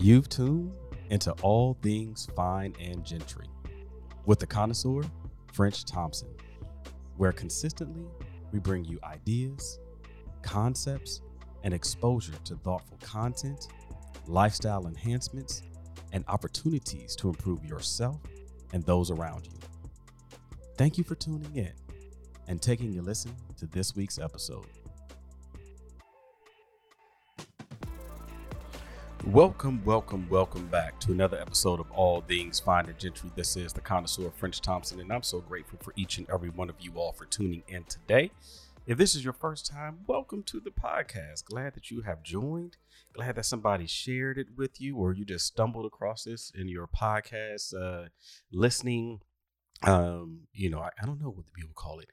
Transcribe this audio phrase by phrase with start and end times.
[0.00, 0.72] You've tuned
[1.10, 3.48] into all things fine and gentry
[4.26, 5.02] with the connoisseur,
[5.52, 6.28] French Thompson,
[7.16, 8.06] where consistently
[8.52, 9.80] we bring you ideas,
[10.42, 11.20] concepts,
[11.64, 13.66] and exposure to thoughtful content,
[14.28, 15.62] lifestyle enhancements,
[16.12, 18.20] and opportunities to improve yourself
[18.72, 19.58] and those around you.
[20.76, 21.72] Thank you for tuning in
[22.46, 24.66] and taking a listen to this week's episode.
[29.32, 33.30] Welcome, welcome, welcome back to another episode of All Things Fine and Gentry.
[33.36, 36.70] This is the connoisseur French Thompson, and I'm so grateful for each and every one
[36.70, 38.30] of you all for tuning in today.
[38.86, 41.44] If this is your first time, welcome to the podcast.
[41.44, 42.78] Glad that you have joined.
[43.12, 46.88] Glad that somebody shared it with you, or you just stumbled across this in your
[46.88, 48.08] podcast uh,
[48.50, 49.20] listening.
[49.82, 52.08] Um, you know, I, I don't know what the people call it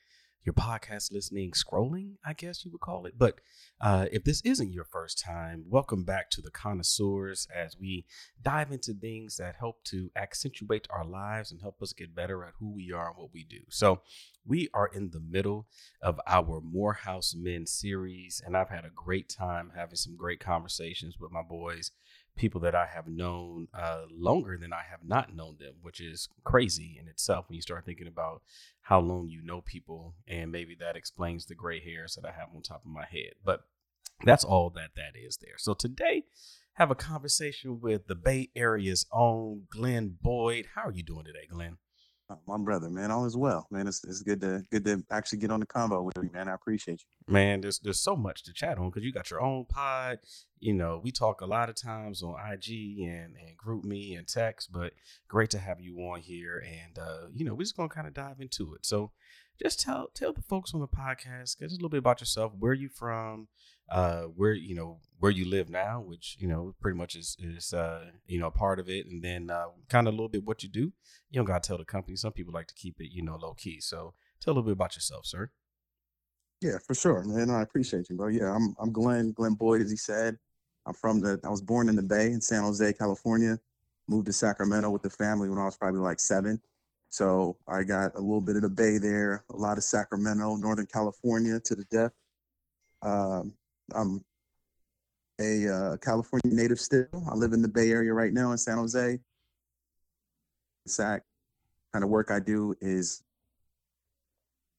[0.45, 3.17] your podcast listening, scrolling, I guess you would call it.
[3.17, 3.39] But
[3.81, 8.05] uh, if this isn't your first time, welcome back to the connoisseurs as we
[8.43, 12.53] dive into things that help to accentuate our lives and help us get better at
[12.59, 13.61] who we are and what we do.
[13.69, 14.01] So,
[14.47, 15.65] we are in the middle
[16.03, 21.15] of our Morehouse Men series, and I've had a great time having some great conversations
[21.19, 21.89] with my boys
[22.35, 26.27] people that I have known uh, longer than I have not known them, which is
[26.43, 28.41] crazy in itself when you start thinking about
[28.81, 32.49] how long you know people, and maybe that explains the gray hairs that I have
[32.53, 33.33] on top of my head.
[33.43, 33.61] But
[34.23, 35.55] that's all that that is there.
[35.57, 36.23] So today,
[36.73, 40.67] have a conversation with the Bay Area's own Glenn Boyd.
[40.75, 41.77] How are you doing today, Glenn?
[42.27, 43.87] Oh, my brother, man, all is well, man.
[43.87, 46.49] It's, it's good to good to actually get on the convo with you, man.
[46.49, 47.61] I appreciate you, man.
[47.61, 50.17] There's there's so much to chat on because you got your own pod.
[50.59, 54.71] You know, we talk a lot of times on IG and and GroupMe and text,
[54.71, 54.93] but
[55.27, 56.63] great to have you on here.
[56.65, 58.87] And uh, you know, we're just gonna kind of dive into it.
[58.87, 59.11] So,
[59.61, 62.53] just tell tell the folks on the podcast, just a little bit about yourself.
[62.57, 63.49] Where you from?
[63.89, 67.73] Uh, where you know where you live now, which you know pretty much is is
[67.73, 70.45] uh, you know a part of it, and then uh, kind of a little bit
[70.45, 70.91] what you do.
[71.29, 72.15] You don't got to tell the company.
[72.15, 73.79] Some people like to keep it you know low key.
[73.79, 75.51] So tell a little bit about yourself, sir.
[76.61, 77.49] Yeah, for sure, man.
[77.49, 78.27] I appreciate you, bro.
[78.27, 80.37] Yeah, I'm I'm Glenn Glenn Boyd, as he said.
[80.85, 81.39] I'm from the.
[81.43, 83.59] I was born in the Bay in San Jose, California.
[84.07, 86.61] Moved to Sacramento with the family when I was probably like seven.
[87.09, 90.85] So I got a little bit of the Bay there, a lot of Sacramento, Northern
[90.85, 92.11] California to the death.
[93.01, 93.53] Um,
[93.93, 94.23] I'm
[95.39, 97.07] a uh, California native still.
[97.29, 99.19] I live in the Bay Area right now in San Jose.
[100.87, 101.23] SAC
[101.93, 103.23] kind of work I do is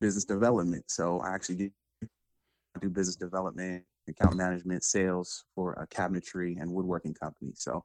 [0.00, 0.84] business development.
[0.88, 1.70] So I actually do,
[2.02, 7.52] I do business development, account management, sales for a cabinetry and woodworking company.
[7.54, 7.84] So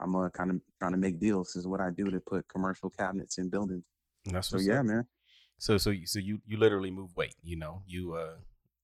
[0.00, 1.56] I'm uh, kind of trying to make deals.
[1.56, 3.84] Is what I do to put commercial cabinets in buildings.
[4.24, 5.06] That's so yeah, man.
[5.58, 7.34] So so you, so you you literally move weight.
[7.42, 8.36] You know you uh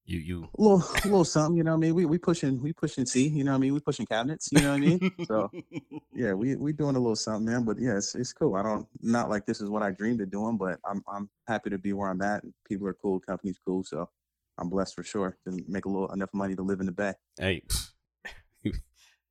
[0.07, 1.95] you you a little a little something, you know what I mean?
[1.95, 3.73] We we pushing we pushing C, you know what I mean?
[3.73, 5.11] We pushing cabinets, you know what I mean?
[5.27, 5.51] so
[6.15, 7.65] yeah, we we doing a little something, man.
[7.65, 8.55] But yeah, it's, it's cool.
[8.55, 11.69] I don't not like this is what I dreamed of doing, but I'm I'm happy
[11.69, 12.43] to be where I'm at.
[12.67, 14.09] People are cool, company's cool, so
[14.57, 17.13] I'm blessed for sure to make a little enough money to live in the Bay.
[17.37, 17.63] Hey,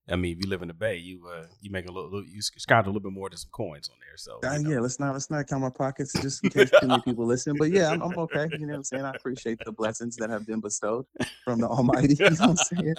[0.09, 2.41] I mean, if you live in the Bay, you uh, you make a little, you
[2.41, 4.17] scrounge a little bit more than some coins on there.
[4.17, 7.03] So uh, yeah, let's not let's not count my pockets just in case too many
[7.03, 7.57] people listen.
[7.59, 8.47] But yeah, I'm, I'm, okay.
[8.53, 9.05] You know what I'm saying?
[9.05, 11.07] I appreciate the blessings that have been bestowed
[11.45, 12.15] from the Almighty.
[12.19, 12.95] You know what I'm saying?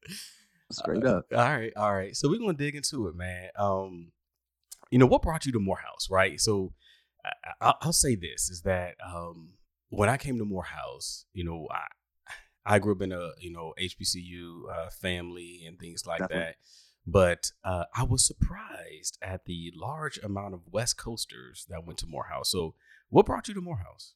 [0.72, 1.26] Straight uh, up.
[1.32, 2.14] All right, all right.
[2.14, 3.48] So we're gonna dig into it, man.
[3.56, 4.12] Um,
[4.90, 6.38] you know what brought you to Morehouse, right?
[6.38, 6.74] So
[7.60, 9.54] I, will say this is that um,
[9.88, 11.84] when I came to Morehouse, you know, I,
[12.68, 16.44] I grew up in a you know HBCU uh, family and things like Definitely.
[16.44, 16.56] that.
[17.06, 22.06] But uh, I was surprised at the large amount of West Coasters that went to
[22.06, 22.50] Morehouse.
[22.50, 22.74] So,
[23.08, 24.12] what brought you to Morehouse?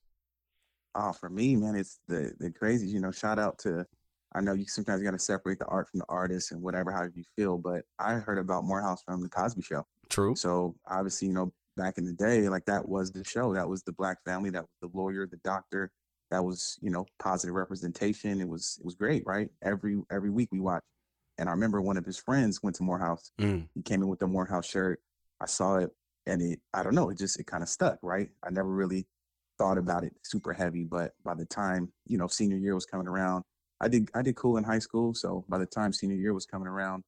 [0.94, 2.86] Oh, for me, man, it's the the crazy.
[2.88, 3.86] You know, shout out to.
[4.34, 7.02] I know you sometimes got to separate the art from the artist and whatever how
[7.02, 9.86] you feel, but I heard about Morehouse from the Cosby Show.
[10.08, 10.34] True.
[10.34, 13.52] So obviously, you know, back in the day, like that was the show.
[13.52, 14.48] That was the black family.
[14.48, 15.90] That was the lawyer, the doctor,
[16.32, 19.50] that was you know positive representation it was it was great right?
[19.62, 20.86] Every every week we watched
[21.38, 23.30] and i remember one of his friends went to morehouse.
[23.40, 23.68] Mm.
[23.74, 25.00] he came in with the morehouse shirt.
[25.40, 25.90] I saw it
[26.26, 28.30] and it i don't know it just it kind of stuck right?
[28.42, 29.06] I never really
[29.58, 33.06] thought about it super heavy but by the time you know senior year was coming
[33.06, 33.44] around
[33.82, 36.46] i did i did cool in high school so by the time senior year was
[36.46, 37.04] coming around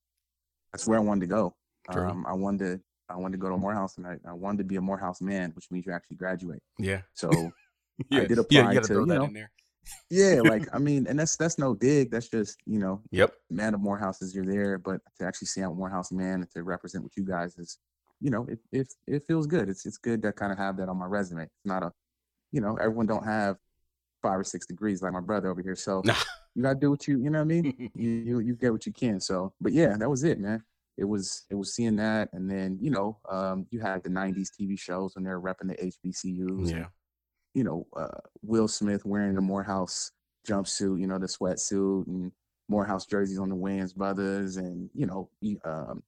[0.71, 1.55] that's where i wanted to go.
[1.89, 2.79] Um, i wanted to
[3.09, 5.51] i wanted to go to morehouse and I, I wanted to be a morehouse man
[5.55, 6.61] which means you actually graduate.
[6.77, 7.01] Yeah.
[7.13, 7.51] So
[8.09, 9.29] yeah, I did apply yeah, you to, you know,
[10.09, 12.11] yeah, like I mean, and that's that's no dig.
[12.11, 13.33] That's just you know, yep.
[13.49, 17.15] Man of Morehouses, you're there, but to actually see out Morehouse man to represent what
[17.15, 17.77] you guys is,
[18.21, 19.69] you know, it it it feels good.
[19.69, 21.43] It's it's good to kind of have that on my resume.
[21.43, 21.91] It's not a,
[22.51, 23.57] you know, everyone don't have
[24.21, 25.75] five or six degrees like my brother over here.
[25.75, 26.01] So
[26.55, 27.91] you gotta do what you you know what I mean.
[27.95, 29.19] you, you you get what you can.
[29.19, 30.63] So, but yeah, that was it, man.
[30.97, 34.49] it was it was seeing that, and then you know, um, you had the '90s
[34.59, 36.71] TV shows when they're repping the HBCUs.
[36.71, 36.85] Yeah.
[37.55, 40.11] You know, uh, Will Smith wearing the Morehouse
[40.47, 42.31] jumpsuit, you know, the sweatsuit, and
[42.67, 45.29] Morehouse jerseys on the Wayans brothers, and you know,
[45.65, 46.03] um,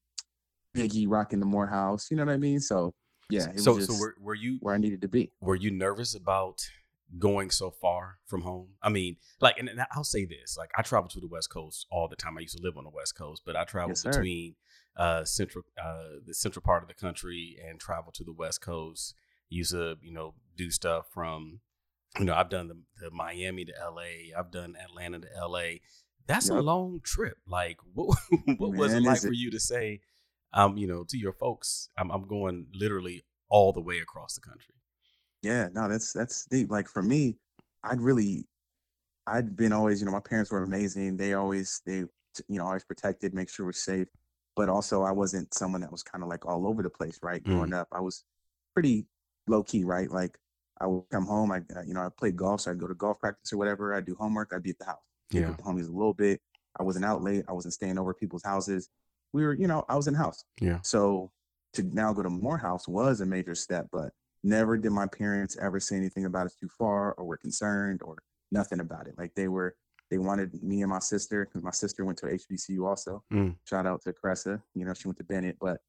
[0.75, 2.11] Biggie rocking the Morehouse.
[2.11, 2.59] You know what I mean?
[2.59, 2.93] So
[3.29, 3.47] yeah.
[3.55, 5.31] so so were, were you where I needed to be?
[5.41, 6.61] Were you nervous about
[7.17, 8.69] going so far from home?
[8.81, 11.87] I mean, like, and, and I'll say this: like, I travel to the West Coast
[11.91, 12.37] all the time.
[12.37, 14.55] I used to live on the West Coast, but I travel yes, between
[14.95, 19.15] uh, central uh, the central part of the country and travel to the West Coast.
[19.49, 21.61] Used to, you know, do stuff from,
[22.19, 24.33] you know, I've done the, the Miami to L.A.
[24.37, 25.81] I've done Atlanta to L.A.
[26.27, 26.57] That's yep.
[26.57, 27.37] a long trip.
[27.47, 28.17] Like, what,
[28.57, 30.01] what Man, was it like for you to say,
[30.53, 34.41] um, you know, to your folks, I'm, I'm going literally all the way across the
[34.41, 34.75] country?
[35.43, 36.71] Yeah, no, that's that's deep.
[36.71, 37.37] Like for me,
[37.83, 38.47] I'd really,
[39.27, 41.17] I'd been always, you know, my parents were amazing.
[41.17, 41.97] They always, they,
[42.47, 44.07] you know, always protected, make sure we're safe.
[44.55, 47.43] But also, I wasn't someone that was kind of like all over the place, right?
[47.43, 47.45] Mm.
[47.45, 48.25] Growing up, I was
[48.73, 49.05] pretty
[49.47, 50.09] low key, right?
[50.09, 50.37] Like
[50.79, 53.19] I would come home, I, you know, I played golf, so I'd go to golf
[53.19, 53.93] practice or whatever.
[53.93, 55.01] I'd do homework, I'd be at the house.
[55.31, 56.39] Yeah, the homies a little bit.
[56.79, 57.43] I wasn't out late.
[57.49, 58.89] I wasn't staying over people's houses.
[59.33, 60.45] We were, you know, I was in the house.
[60.61, 60.79] Yeah.
[60.83, 61.31] So
[61.73, 64.11] to now go to Morehouse was a major step, but
[64.43, 68.17] never did my parents ever say anything about it's too far or were concerned or
[68.51, 69.15] nothing about it.
[69.17, 69.75] Like they were,
[70.09, 73.23] they wanted me and my sister because my sister went to HBCU also.
[73.33, 73.55] Mm.
[73.65, 75.79] Shout out to Cressa, you know, she went to Bennett, but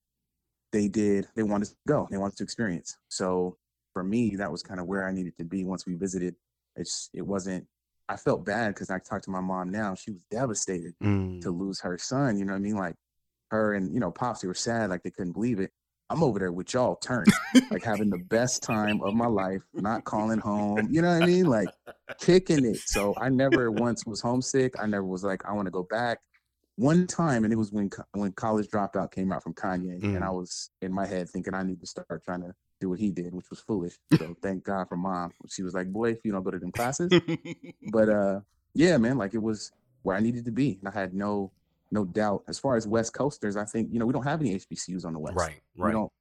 [0.72, 2.96] they did, they wanted to go, they wanted to experience.
[3.08, 3.56] So
[3.98, 6.36] for me, that was kind of where I needed to be once we visited.
[6.76, 7.66] It's, it wasn't,
[8.08, 9.96] I felt bad because I talked to my mom now.
[9.96, 11.40] She was devastated mm.
[11.40, 12.38] to lose her son.
[12.38, 12.76] You know what I mean?
[12.76, 12.94] Like
[13.50, 15.72] her and, you know, Pops, they were sad, like they couldn't believe it.
[16.10, 17.26] I'm over there with y'all turned,
[17.72, 20.86] like having the best time of my life, not calling home.
[20.92, 21.46] You know what I mean?
[21.46, 21.68] Like
[22.20, 22.78] kicking it.
[22.86, 24.74] So I never once was homesick.
[24.80, 26.20] I never was like, I want to go back.
[26.76, 30.14] One time, and it was when when College Dropout came out from Kanye, mm.
[30.14, 32.98] and I was in my head thinking I need to start trying to do what
[32.98, 33.98] he did, which was foolish.
[34.16, 35.32] So thank God for mom.
[35.48, 37.12] She was like, "Boy, if you don't go to them classes,"
[37.92, 38.40] but uh,
[38.74, 39.72] yeah, man, like it was
[40.02, 40.78] where I needed to be.
[40.80, 41.52] And I had no
[41.90, 42.44] no doubt.
[42.48, 45.12] As far as West Coasters, I think you know we don't have any HBCUs on
[45.12, 45.36] the West.
[45.36, 45.88] Right, right.
[45.88, 46.12] We don't.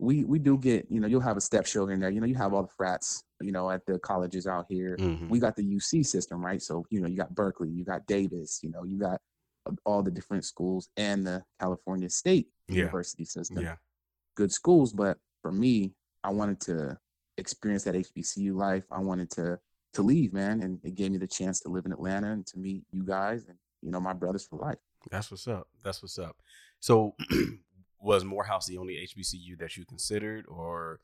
[0.00, 2.10] We we do get you know you'll have a step show in there.
[2.10, 4.96] You know you have all the frats you know at the colleges out here.
[4.98, 5.28] Mm-hmm.
[5.28, 6.62] We got the UC system right.
[6.62, 9.20] So you know you got Berkeley, you got Davis, you know you got
[9.84, 12.76] all the different schools and the California State yeah.
[12.76, 13.62] University system.
[13.62, 13.76] Yeah,
[14.34, 14.92] good schools.
[14.92, 15.92] But for me,
[16.24, 16.98] I wanted to
[17.36, 18.84] experience that HBCU life.
[18.90, 19.58] I wanted to
[19.94, 22.58] to leave, man, and it gave me the chance to live in Atlanta and to
[22.58, 24.78] meet you guys and you know my brothers for life.
[25.10, 25.68] That's what's up.
[25.82, 26.36] That's what's up.
[26.80, 27.14] So,
[28.00, 31.00] was Morehouse the only HBCU that you considered, or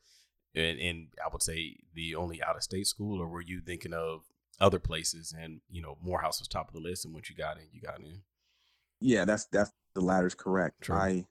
[0.53, 3.93] and, and I would say the only out of state school, or were you thinking
[3.93, 4.23] of
[4.59, 5.33] other places?
[5.37, 7.81] And you know, Morehouse was top of the list, and once you got in, you
[7.81, 8.21] got in.
[9.01, 10.81] Yeah, that's that's the latter's correct.
[10.81, 10.95] True.
[10.95, 11.25] I,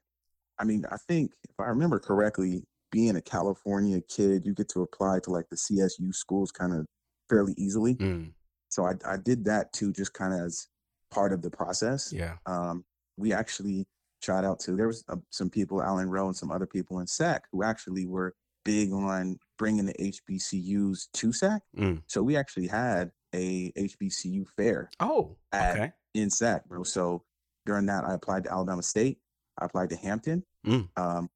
[0.59, 4.82] I mean, I think if I remember correctly, being a California kid, you get to
[4.82, 6.87] apply to like the CSU schools kind of
[7.29, 7.96] fairly easily.
[7.96, 8.31] Mm.
[8.69, 10.69] So I I did that too, just kind of as
[11.11, 12.12] part of the process.
[12.12, 12.37] Yeah.
[12.46, 12.85] Um,
[13.17, 13.85] we actually
[14.23, 17.09] shout out to there was uh, some people, Alan Rowe and some other people in
[17.09, 18.33] SAC who actually were
[18.64, 21.62] big on bringing the HBCUs to SAC.
[21.76, 22.00] Mm.
[22.07, 24.88] So we actually had a HBCU fair.
[25.00, 25.92] Oh, at, okay.
[26.14, 26.85] In SAC, bro.
[26.85, 27.25] So
[27.66, 29.19] during that, I applied to Alabama State.
[29.59, 30.45] I applied to Hampton.
[30.64, 30.88] Mm.
[30.97, 31.28] Um,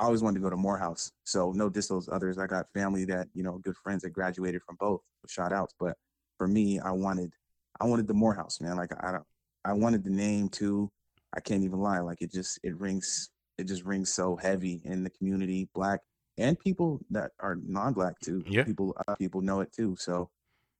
[0.00, 1.12] I always wanted to go to Morehouse.
[1.24, 2.38] So no diss those others.
[2.38, 5.02] I got family that, you know, good friends that graduated from both.
[5.28, 5.74] Shout outs.
[5.78, 5.98] But
[6.38, 7.32] for me, I wanted
[7.78, 8.76] I wanted the Morehouse, man.
[8.76, 9.24] Like I don't,
[9.62, 10.90] I wanted the name too.
[11.36, 12.00] I can't even lie.
[12.00, 13.28] Like it just it rings
[13.58, 16.00] it just rings so heavy in the community, black
[16.38, 18.42] and people that are non-black too.
[18.46, 18.64] Yeah.
[18.64, 19.96] People uh, people know it too.
[19.98, 20.30] So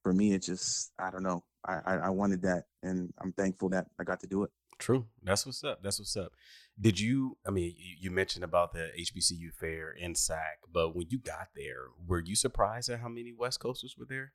[0.01, 1.43] for me, it just I don't know.
[1.63, 4.49] I, I I wanted that, and I'm thankful that I got to do it.
[4.81, 5.05] True.
[5.23, 5.81] That's what's up.
[5.81, 6.33] That's what's up.
[6.79, 7.37] Did you?
[7.47, 11.49] I mean, you, you mentioned about the HBCU fair in SAC, but when you got
[11.55, 14.33] there, were you surprised at how many West Coasters were there?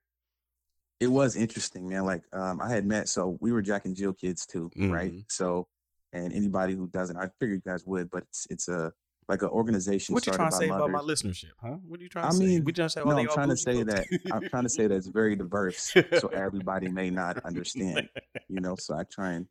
[1.00, 2.05] it was interesting, man.
[2.05, 4.91] Like um, I had met, so we were Jack and Jill kids too, mm-hmm.
[4.91, 5.12] right?
[5.29, 5.69] So,
[6.12, 8.93] and anybody who doesn't, I figured you guys would, but it's it's a
[9.29, 10.15] like an organization.
[10.15, 10.88] What you trying to say mothers.
[10.88, 11.76] about my listenership, huh?
[11.87, 12.61] What are you trying I to mean, say?
[12.61, 15.09] We just say, no, I'm trying to say that I'm trying to say that it's
[15.09, 18.09] very diverse, so everybody may not understand,
[18.49, 18.76] you know.
[18.79, 19.47] So I try and,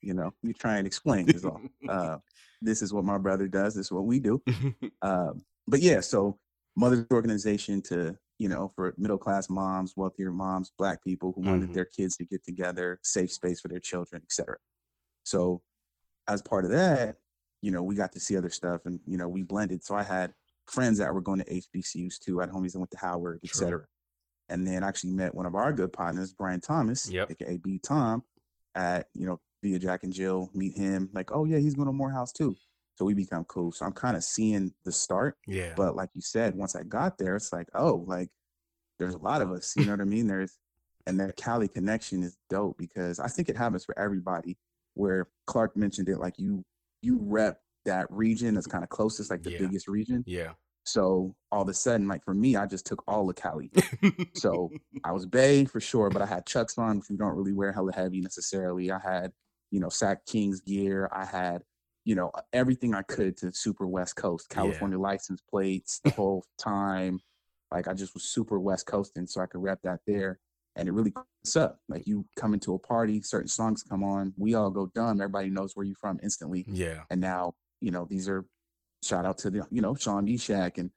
[0.00, 1.60] you know, you try and explain is all.
[1.88, 2.18] Uh,
[2.62, 3.74] this is what my brother does.
[3.74, 4.42] This is what we do.
[5.02, 5.32] Uh,
[5.66, 6.38] but yeah, so
[6.76, 11.68] mother's organization to you know, for middle class moms, wealthier moms, black people who wanted
[11.70, 11.74] Mhm.
[11.74, 14.56] their kids to get together, safe space for their children, etc.
[15.24, 15.62] So
[16.26, 17.16] as part of that,
[17.60, 19.84] you know, we got to see other stuff and you know, we blended.
[19.84, 20.32] So I had
[20.66, 22.40] friends that were going to HBCUs too.
[22.40, 23.84] I had homies that went to Howard, etc.
[24.48, 27.30] And then actually met one of our good partners, Brian Thomas, Yep.
[27.32, 28.22] aka B Tom,
[28.74, 31.92] at, you know, via Jack and Jill, meet him, like, oh yeah, he's going to
[31.92, 32.56] Morehouse too.
[32.96, 33.72] So we become cool.
[33.72, 35.36] So I'm kind of seeing the start.
[35.46, 35.72] Yeah.
[35.76, 38.28] But like you said, once I got there, it's like, oh, like
[38.98, 39.74] there's a lot of us.
[39.76, 40.26] You know what I mean?
[40.26, 40.58] There's
[41.06, 44.58] and that Cali connection is dope because I think it happens for everybody.
[44.94, 46.62] Where Clark mentioned it, like you
[47.00, 49.58] you rep that region that's kind of closest, like the Yeah.
[49.60, 50.22] biggest region.
[50.26, 50.52] yeah.
[50.84, 53.70] So all of a sudden, like for me, I just took all of Cali.
[54.34, 54.70] So
[55.04, 57.72] I was Bay for sure, but I had Chucks on, which we don't really wear
[57.72, 58.90] hella heavy necessarily.
[58.90, 59.32] I had,
[59.70, 61.08] you know, Sac Kings gear.
[61.12, 61.62] I had,
[62.04, 64.56] you know, everything I could to super West Coast, Yeah.
[64.56, 67.20] California license plates the whole time.
[67.70, 70.38] Like I just was super West Coasting so I could rep that there.
[70.76, 71.78] And it really what's up.
[71.88, 75.20] Like you come into a party, certain songs come on, we all go dumb.
[75.20, 76.64] Everybody knows where you're from instantly.
[76.68, 77.02] yeah.
[77.10, 78.44] And now, you know, these are
[79.02, 80.90] shout out to the, you know, Sean Eshak and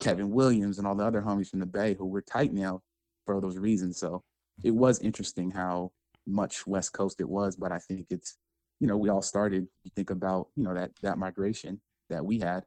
[0.00, 2.80] Kevin Williams and all the other homies from the Bay who were tight now
[3.24, 3.98] for those reasons.
[3.98, 4.22] So
[4.62, 5.90] it was interesting how
[6.26, 8.36] much West Coast it was, but I think it's,
[8.80, 11.80] you know, we all started, you think about, you know, that that migration
[12.10, 12.64] that we had.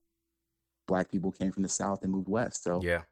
[0.87, 2.63] Black people came from the South and moved west.
[2.63, 3.03] So Yeah.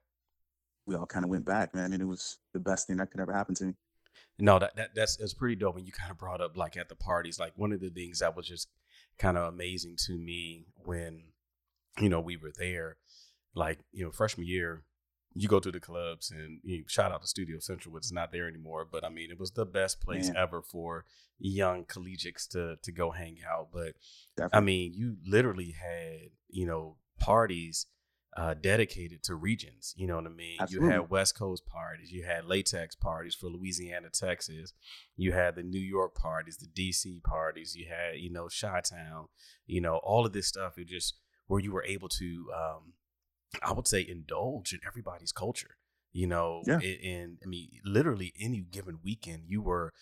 [0.88, 1.94] we all kind of went back, man.
[1.94, 3.74] And it was the best thing that could ever happen to me.
[4.40, 5.78] No, that, that that's it's pretty dope.
[5.78, 8.20] And you kind of brought up like at the parties, like one of the things
[8.20, 8.68] that was just
[9.20, 11.26] kind of amazing to me when,
[12.00, 12.98] you know, we were there,
[13.54, 14.84] like, you know, freshman year,
[15.38, 18.32] you go to the clubs and you shout out to Studio Central, which is not
[18.32, 18.88] there anymore.
[18.90, 20.38] But I mean, it was the best place Man.
[20.38, 21.06] ever for
[21.40, 23.70] young collegiates to to go hang out.
[23.72, 23.94] But
[24.52, 27.86] I mean, you literally had, you know, parties
[28.36, 29.94] uh, dedicated to regions.
[29.96, 30.58] You know what I mean?
[30.70, 34.74] You had West Coast parties, you had LaTex parties for Louisiana, Texas.
[35.16, 37.76] You had the New York parties, the DC parties.
[37.76, 39.28] You had, you know, Chi Town.
[39.66, 40.78] You know, all of this stuff.
[40.78, 41.16] It just
[41.48, 42.94] where you were able to, um,
[43.64, 45.78] I would say, indulge in everybody's culture.
[46.12, 46.80] You know, Yeah.
[46.82, 49.94] a- and I mean, literally any given weekend, you were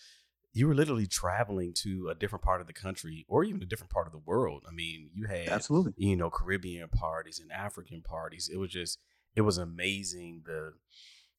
[0.52, 3.92] you were literally traveling to a different part of the country or even a different
[3.92, 4.64] part of the world.
[4.66, 5.92] I mean, you had Absolutely.
[5.98, 8.48] you know Caribbean parties and African parties.
[8.50, 8.98] It was just
[9.34, 10.72] it was amazing the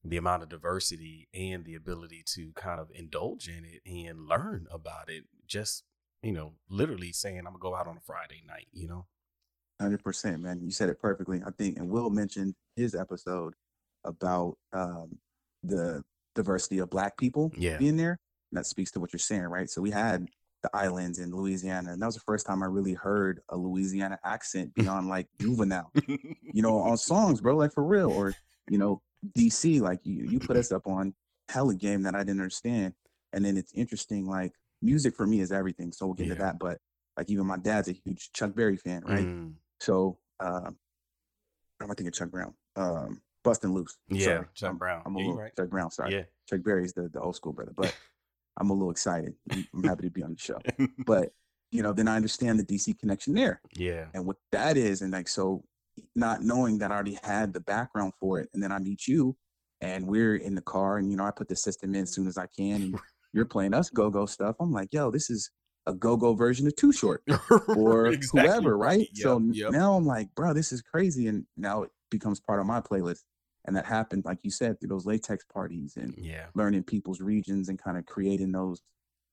[0.04, 4.68] the amount of diversity and the ability to kind of indulge in it and learn
[4.72, 5.24] about it.
[5.48, 5.84] Just
[6.22, 8.68] you know, literally saying I'm gonna go out on a Friday night.
[8.72, 9.08] You know,
[9.80, 10.60] Hundred percent, man.
[10.64, 11.42] You said it perfectly.
[11.46, 13.54] I think, and Will mentioned his episode
[14.04, 15.18] about um,
[15.64, 16.04] the
[16.36, 17.78] diversity of Black people Yeah.
[17.78, 18.20] being there.
[18.52, 19.70] And that speaks to what you're saying, right?
[19.70, 20.26] So we had
[20.64, 24.18] the islands in Louisiana, and that was the first time I really heard a Louisiana
[24.24, 28.10] accent beyond like Juvenile, you know, on songs, bro, like for real.
[28.10, 28.34] Or
[28.70, 29.02] you know,
[29.38, 31.14] DC, like you, you put us up on
[31.50, 32.94] hella game that I didn't understand.
[33.34, 35.92] And then it's interesting, like music for me is everything.
[35.92, 36.80] So we'll get to that, but
[37.18, 39.26] like even my dad's a huge Chuck Berry fan, right?
[39.26, 40.72] Mm, So, uh,
[41.80, 42.54] I'm thinking Chuck Brown.
[42.76, 43.98] Um, Bustin' Loose.
[44.10, 44.46] yeah, Sorry.
[44.56, 45.04] Chuck I'm, Brown.
[45.06, 45.52] I'm a Yeah, little right.
[45.56, 45.92] Chuck Brown.
[45.92, 47.96] Sorry, Yeah, Chuck Berry's the, the old school brother, but
[48.60, 49.34] I'm a little excited.
[49.52, 50.60] I'm- I'm happy to be on the show.
[51.06, 51.30] But
[51.72, 55.12] you know, then I understand the DC connection there yeah, and what that is, and
[55.12, 55.64] like so,
[56.16, 59.36] not knowing that I already had the background for it, and then I meet you,
[59.82, 62.26] and we're in the car, and you know, I put the system in as soon
[62.28, 63.00] as I can, and
[63.34, 64.56] you're playing us go go stuff.
[64.62, 65.52] I'm like, yo, this is
[65.88, 67.24] a go go version of Too Short
[67.76, 69.08] or Exactly whoever, right?
[69.14, 69.72] so Yep, n- yep.
[69.72, 73.24] now I'm like, bro, this is crazy, and now it becomes part of my playlist.
[73.66, 77.68] And that happened, like you said, through those LaTex parties and yeah, learning people's regions
[77.70, 78.82] and kind of creating those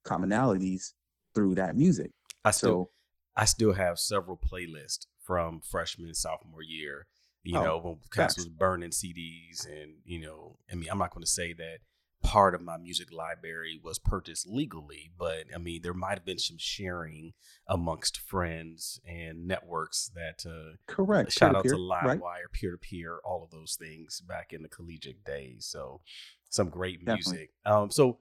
[0.04, 0.92] commonalities
[1.34, 2.12] through that music.
[2.44, 2.90] I still So
[3.36, 7.06] I still have several playlists from freshman and sophomore year.
[7.42, 11.10] You Oh, know, when Cass was burning CDs, and you know, I mean, I'm not
[11.12, 11.78] going to say that
[12.24, 16.38] part of my music library was purchased legally, but I mean, there might have been
[16.38, 17.34] some sharing
[17.68, 20.44] amongst friends and networks that.
[20.44, 21.32] Uh, correct.
[21.32, 22.18] shout out to peer-to-peer, right?
[22.18, 25.66] LimeWire, peer to peer, all of those things back in the collegiate days.
[25.70, 26.00] So,
[26.48, 27.50] some great music.
[27.66, 28.18] Um, so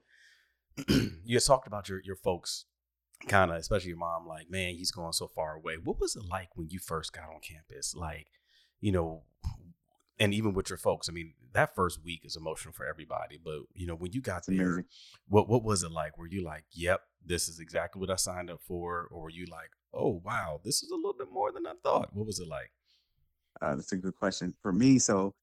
[1.24, 2.66] you talked about your your folks,
[3.26, 4.28] kind of, especially your mom.
[4.28, 5.76] Like, man, he's going so far away.
[5.82, 7.94] What was it like when you first got on campus?
[7.96, 8.26] Like,
[8.80, 9.22] you know,
[10.18, 11.08] and even with your folks.
[11.08, 13.38] I mean, that first week is emotional for everybody.
[13.42, 14.84] But you know, when you got there, amazing.
[15.28, 16.18] what what was it like?
[16.18, 19.46] Were you like, "Yep, this is exactly what I signed up for," or were you
[19.46, 22.10] like, "Oh, wow, this is a little bit more than I thought"?
[22.14, 22.70] What was it like?
[23.62, 24.98] Uh, that's a good question for me.
[24.98, 25.34] So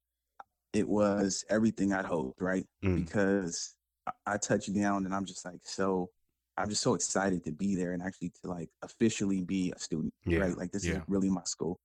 [0.74, 2.66] it was everything I'd hoped, right?
[2.84, 3.06] Mm.
[3.06, 3.76] Because
[4.08, 6.10] I, I touched down and I'm just like, so
[6.58, 10.14] I'm just so excited to be there and actually to like officially be a student,
[10.26, 10.58] Yeah, right?
[10.58, 10.96] Like this yeah.
[10.96, 11.80] is really my school.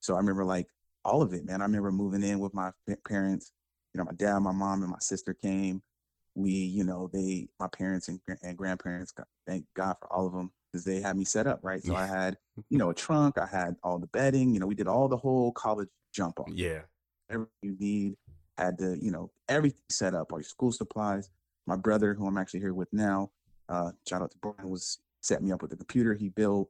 [0.00, 0.66] So I remember like
[1.04, 1.62] all of it, man.
[1.62, 2.70] I remember moving in with my
[3.08, 3.52] parents.
[3.94, 5.82] You know, my dad, my mom, and my sister came.
[6.34, 9.12] We, you know, they, my parents and, and grandparents,
[9.46, 11.82] thank God for all of them because they had me set up, right?
[11.82, 12.36] So I had,
[12.70, 13.36] you know, a trunk.
[13.36, 14.54] I had all the bedding.
[14.54, 16.82] You know, we did all the whole college jump on Yeah,
[17.28, 18.16] everything you need.
[18.58, 21.30] Had to, you know, everything set up, all your school supplies.
[21.66, 23.30] My brother, who I'm actually here with now,
[23.68, 26.68] uh, shout out to Brian, was set me up with a computer he built.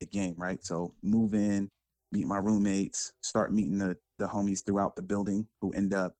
[0.00, 0.64] The game, right?
[0.64, 1.68] So move in,
[2.12, 6.14] meet my roommates, start meeting the the homies throughout the building who end up.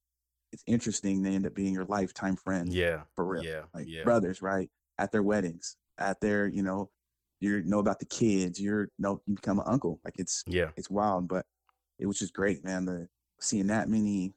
[0.53, 1.23] It's interesting.
[1.23, 2.75] They end up being your lifetime friends.
[2.75, 3.03] Yeah.
[3.15, 3.45] for real.
[3.45, 3.63] Yeah.
[3.75, 4.03] like yeah.
[4.05, 4.71] brothers, right?
[4.99, 6.91] At their weddings, at their, you know,
[7.41, 8.61] you know about the kids.
[8.61, 10.01] You're no, you become an uncle.
[10.05, 10.71] Like it's Yeah.
[10.77, 11.45] it's wild, but
[11.99, 12.85] it was just great, man.
[12.87, 13.09] The
[13.41, 14.33] seeing that many,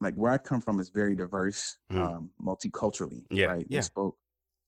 [0.00, 2.00] like where I come from is very diverse, Mm.
[2.00, 3.24] um, multiculturally.
[3.30, 3.66] Yeah, right.
[3.68, 3.78] yeah.
[3.78, 4.16] We spoke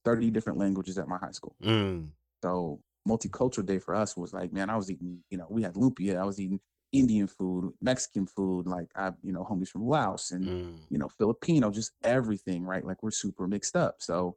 [0.04, 1.54] thirty different languages at my high school.
[1.62, 2.08] Mm.
[2.42, 5.74] So multicultural day for us was like, man, I was eating, you know, we had
[5.74, 6.18] lumpia.
[6.18, 6.60] I was eating
[6.92, 10.78] Indian food, Mexican food, like I, you know, homies from Laos and Mm.
[10.88, 12.84] you know, Filipino, just everything, right?
[12.84, 13.96] Like we're super mixed up.
[13.98, 14.36] So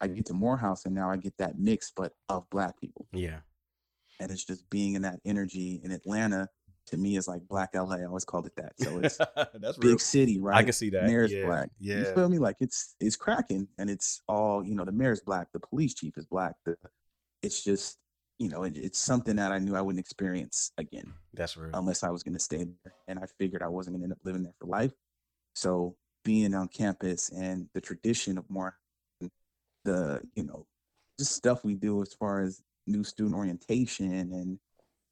[0.00, 3.06] I get to Morehouse and now I get that mix, but of black people.
[3.12, 3.40] Yeah.
[4.20, 6.48] And it's just being in that energy in Atlanta
[6.86, 7.96] to me is like black LA.
[7.96, 8.72] I always called it that.
[8.78, 9.92] So it's That's real.
[9.92, 10.56] big city, right?
[10.56, 11.04] I can see that.
[11.04, 11.46] Mayor's yeah.
[11.46, 11.70] black.
[11.80, 11.98] Yeah.
[11.98, 12.38] You feel me?
[12.38, 16.16] Like it's it's cracking and it's all, you know, the mayor's black, the police chief
[16.16, 16.54] is black.
[16.64, 16.76] The
[17.42, 17.98] it's just,
[18.38, 21.70] you know, it, it's something that I knew I wouldn't experience again That's real.
[21.74, 22.94] unless I was going to stay there.
[23.08, 24.92] And I figured I wasn't going to end up living there for life.
[25.54, 28.76] So being on campus and the tradition of more,
[29.84, 30.66] the, you know,
[31.18, 34.58] just stuff we do as far as new student orientation and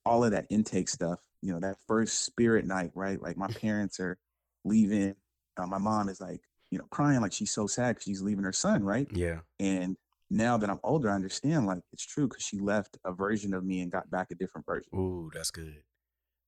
[0.04, 3.22] all of that intake stuff, you know, that first spirit night, right?
[3.22, 4.18] Like my parents are
[4.64, 5.14] leaving.
[5.56, 8.52] Uh, my mom is like, you know, crying like she's so sad she's leaving her
[8.52, 9.06] son, right?
[9.12, 9.40] yeah.
[9.60, 9.96] And
[10.32, 13.64] now that I'm older, I understand like it's true because she left a version of
[13.64, 15.82] me and got back a different version, Ooh, that's good.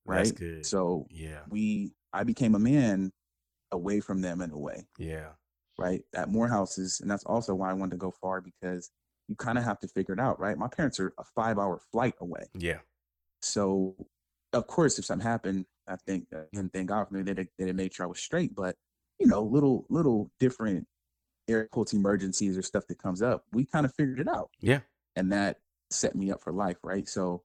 [0.04, 0.18] right?
[0.24, 0.66] That's good.
[0.66, 1.40] So yeah.
[1.48, 3.12] we I became a man
[3.72, 5.30] away from them in a way, Yeah.
[5.78, 6.02] right?
[6.14, 8.90] At Morehouse's, and that's also why I wanted to go far because
[9.28, 10.56] you kind of have to figure it out, right?
[10.56, 12.44] My parents are a five hour flight away.
[12.54, 12.78] Yeah.
[13.42, 13.96] So
[14.52, 17.64] of course if something happened, I think uh, and thank God for me that they
[17.66, 18.54] they made sure I was straight.
[18.54, 18.76] But
[19.18, 20.86] you know, little little different
[21.48, 24.50] air quotes emergencies or stuff that comes up, we kind of figured it out.
[24.60, 24.80] Yeah.
[25.16, 25.58] And that
[25.90, 27.08] set me up for life, right?
[27.08, 27.42] So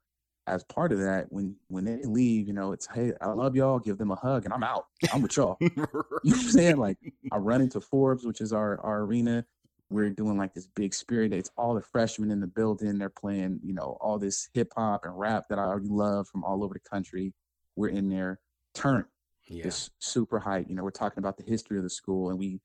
[0.47, 3.79] as part of that, when when they leave, you know, it's hey, I love y'all,
[3.79, 4.88] give them a hug, and I'm out.
[5.13, 5.57] I'm with y'all.
[5.62, 6.77] You know what I'm saying?
[6.77, 6.97] Like
[7.31, 9.45] I run into Forbes, which is our our arena.
[9.91, 11.33] We're doing like this big spirit.
[11.33, 12.99] It's all the freshmen in the building.
[12.99, 16.43] They're playing, you know, all this hip hop and rap that I already love from
[16.43, 17.33] all over the country.
[17.75, 18.39] We're in there,
[18.75, 19.05] turn
[19.47, 19.63] yeah.
[19.63, 20.69] this super hype.
[20.69, 22.59] You know, we're talking about the history of the school, and we,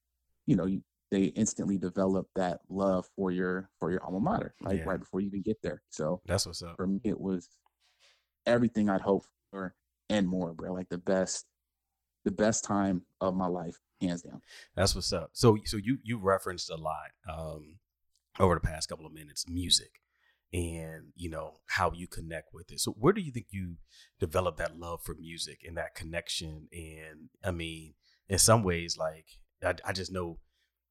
[0.47, 0.83] you know, you,
[1.15, 4.85] they instantly develop that love for your for your alma mater, like Yeah.
[4.85, 5.81] right before you even get there.
[5.89, 6.75] So That's what's up.
[6.77, 7.49] for me, it was
[8.47, 9.77] everything I'd hoped for
[10.11, 10.73] and more, bro.
[10.73, 11.47] Like the best,
[12.25, 14.41] the best time of my life, hands down.
[14.75, 15.31] That's what's up.
[15.35, 17.79] So so you you referenced a lot um
[18.41, 20.01] over the past couple of minutes music
[20.53, 22.81] and you know how you connect with it.
[22.81, 23.77] So where do you think you
[24.19, 27.95] develop that love for music and that connection and I mean
[28.29, 29.27] in some ways like
[29.63, 30.41] I, I just know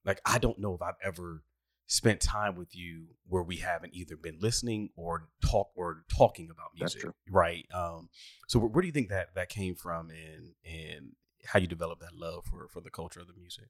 [0.05, 1.43] like I don't know if I've ever
[1.87, 6.69] spent time with you where we haven't either been listening or talk or talking about
[6.75, 8.09] music right um
[8.47, 11.11] so where, where do you think that that came from and and
[11.45, 13.65] how you develop that love for for the culture of the music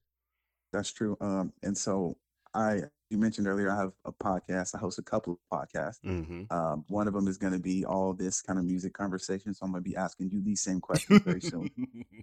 [0.73, 1.15] That's true.
[1.21, 2.17] Um, and so
[2.53, 4.75] I, you mentioned earlier, I have a podcast.
[4.75, 5.99] I host a couple of podcasts.
[6.03, 6.51] mm-hmm.
[6.51, 9.53] Um, one of them is going to be all this kind of music conversation.
[9.53, 11.69] So I'm going to be asking you these same questions very soon.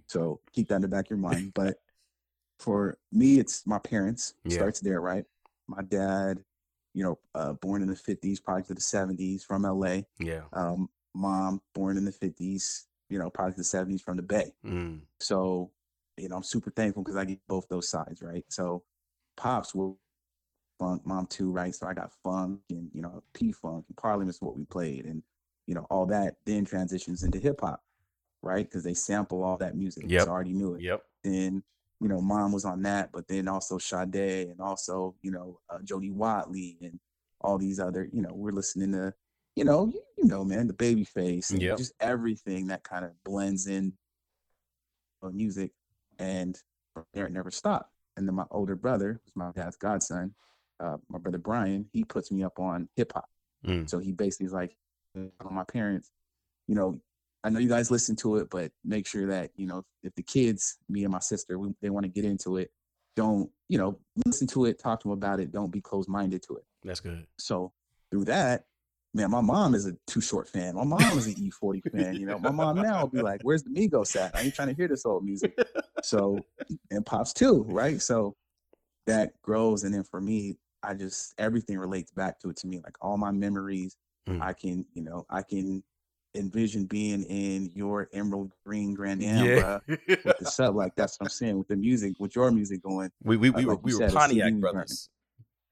[0.07, 1.53] So keep that in the back of your mind.
[1.53, 1.77] But
[2.61, 4.35] for me, it's my parents.
[4.43, 4.55] Yeah.
[4.55, 5.25] Starts there, right?
[5.67, 6.39] My dad,
[6.93, 10.01] you know, uh, born in the 50s, probably to the 70s from LA.
[10.19, 14.23] yeah Um, mom, born in the 50s, you know, probably to the 70s from the
[14.23, 14.53] Bay.
[14.65, 14.99] mm.
[15.19, 15.71] So,
[16.17, 18.45] you know, I'm super thankful because I get both those sides, right?
[18.49, 18.83] So,
[19.37, 19.97] pops will
[20.81, 21.73] funk, mom too, right?
[21.75, 25.05] So I got funk and you know P funk and Parliament is what we played,
[25.05, 25.21] and
[25.67, 27.81] you know all that then transitions into hip hop,
[28.41, 28.65] right?
[28.65, 30.05] Because they sample all that music.
[30.07, 30.23] Yep.
[30.23, 30.81] So I already knew it.
[30.81, 31.63] yep Then
[32.01, 35.79] you know mom was on that, but then also Sade and also you know uh,
[35.83, 36.99] Jody Watley and
[37.43, 39.13] all these other, you know, we're listening to,
[39.55, 41.77] you know, you, you know, man, the Babyface and Yep.
[41.77, 43.93] just everything that kind of blends in
[45.31, 45.71] music
[46.19, 46.57] and
[47.13, 47.91] there it never stopped.
[48.17, 50.33] And then my older brother, who's my dad's godson,
[50.79, 53.29] uh, my brother Brian, he puts me up on hip hop.
[53.65, 53.89] Mm.
[53.89, 54.75] So he basically is like,
[55.49, 56.09] my parents,
[56.67, 56.99] you know,
[57.43, 60.23] I know you guys listen to it, but make sure that, you know, if the
[60.23, 62.71] kids, me and my sister, we, they want to get into it,
[63.15, 66.43] don't, you know, listen to it, talk to them about it, don't be closed minded
[66.43, 66.65] to it.
[66.83, 67.73] that's good So
[68.11, 68.65] through that,
[69.13, 70.75] man, my mom is a Too Short fan.
[70.75, 72.19] My mom is an E-40 fan.
[72.19, 74.35] You know, my mom now will be like, "Where's the Migos at?
[74.35, 75.57] I ain't trying to hear this old music."
[76.03, 76.45] So,
[76.89, 78.01] and pops too, right?
[78.01, 78.35] So
[79.07, 82.79] that grows, and then for me, I just everything relates back to it to me.
[82.83, 83.97] Like all my memories,
[84.29, 84.41] Mm.
[84.41, 85.83] I can, you know, I can
[86.35, 90.75] envision being in your emerald green Grand Am, yeah with the sub.
[90.75, 93.11] Like that's what I'm saying with the music, with your music going.
[93.23, 95.09] we we, we like were we were Pontiac brothers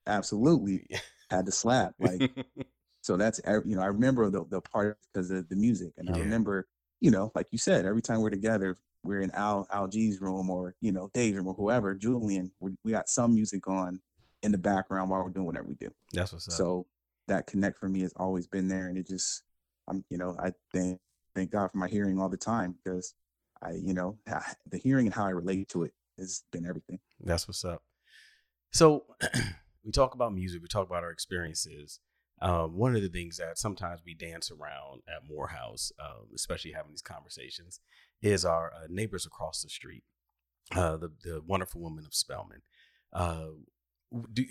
[0.08, 0.88] Absolutely
[1.30, 1.94] had to slap.
[2.00, 2.32] Like
[3.02, 6.20] So that's you know I remember the the part because of the music, and I
[6.20, 6.68] remember
[7.00, 10.50] you know like you said every time we're together, we're in Al Al G's room
[10.50, 14.02] or you know Dave's room or whoever, Julian, we, we got some music on
[14.44, 15.90] in the background while we're doing whatever we do.
[16.14, 16.54] That's what's up.
[16.54, 16.86] So
[17.28, 19.44] that connect for me has always been there, and it just,
[19.90, 21.00] I'm, you know, I thank
[21.36, 23.14] thank God for my hearing all the time because
[23.62, 24.18] I, you know,
[24.70, 27.00] the hearing and how I relate to it has been everything.
[27.20, 27.82] That's what's up.
[28.72, 29.06] So
[29.84, 32.00] we talk about music, we talk about our experiences.
[32.42, 36.92] Um, one of the things that sometimes we dance around at Morehouse, um, especially having
[36.92, 37.82] these conversations,
[38.22, 40.04] is our uh, neighbors across the street,
[40.74, 42.62] uh, the the wonderful woman of Spelman.
[43.12, 43.48] Uh,
[44.32, 44.46] do,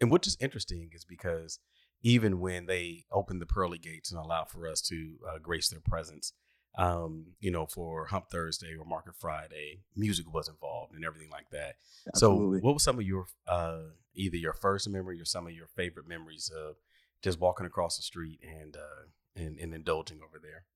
[0.00, 1.60] and what is is interesting is because
[2.04, 5.80] even when they opened the pearly gates and allowed for us to uh, grace their
[5.80, 6.34] presence,
[6.76, 11.48] um, you know, for Hump Thursday or Market Friday, music was involved and everything like
[11.50, 11.76] that.
[12.08, 12.58] Absolutely.
[12.58, 13.78] So, what was some of your uh,
[14.14, 16.76] either your first memory or some of your favorite memories of
[17.22, 20.66] just walking across the street and uh, and, and indulging over there?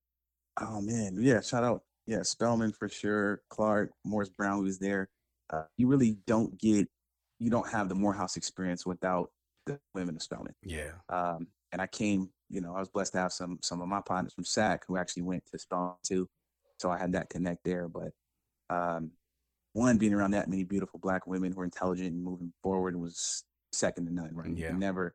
[0.61, 3.43] Oh man, yeah, shout out, yeah, Spelman for sure.
[3.51, 5.11] Clark, Morris Brown was there.
[5.51, 6.89] Uh, you really don't get,
[7.39, 9.31] you don't have the Morehouse experience without
[9.69, 10.55] the women of Spelman.
[10.63, 13.89] Yeah, Um, and I came, you know, I was blessed to have some some of
[13.89, 16.29] my partners from SAC who actually went to Spelman too,
[16.79, 17.89] so I had that connect there.
[17.89, 18.13] But
[18.71, 19.11] um,
[19.73, 23.45] one being around that many beautiful black women who are intelligent and moving forward was
[23.73, 24.31] second to none.
[24.35, 24.57] Right?
[24.57, 24.73] Yeah.
[24.73, 25.15] never,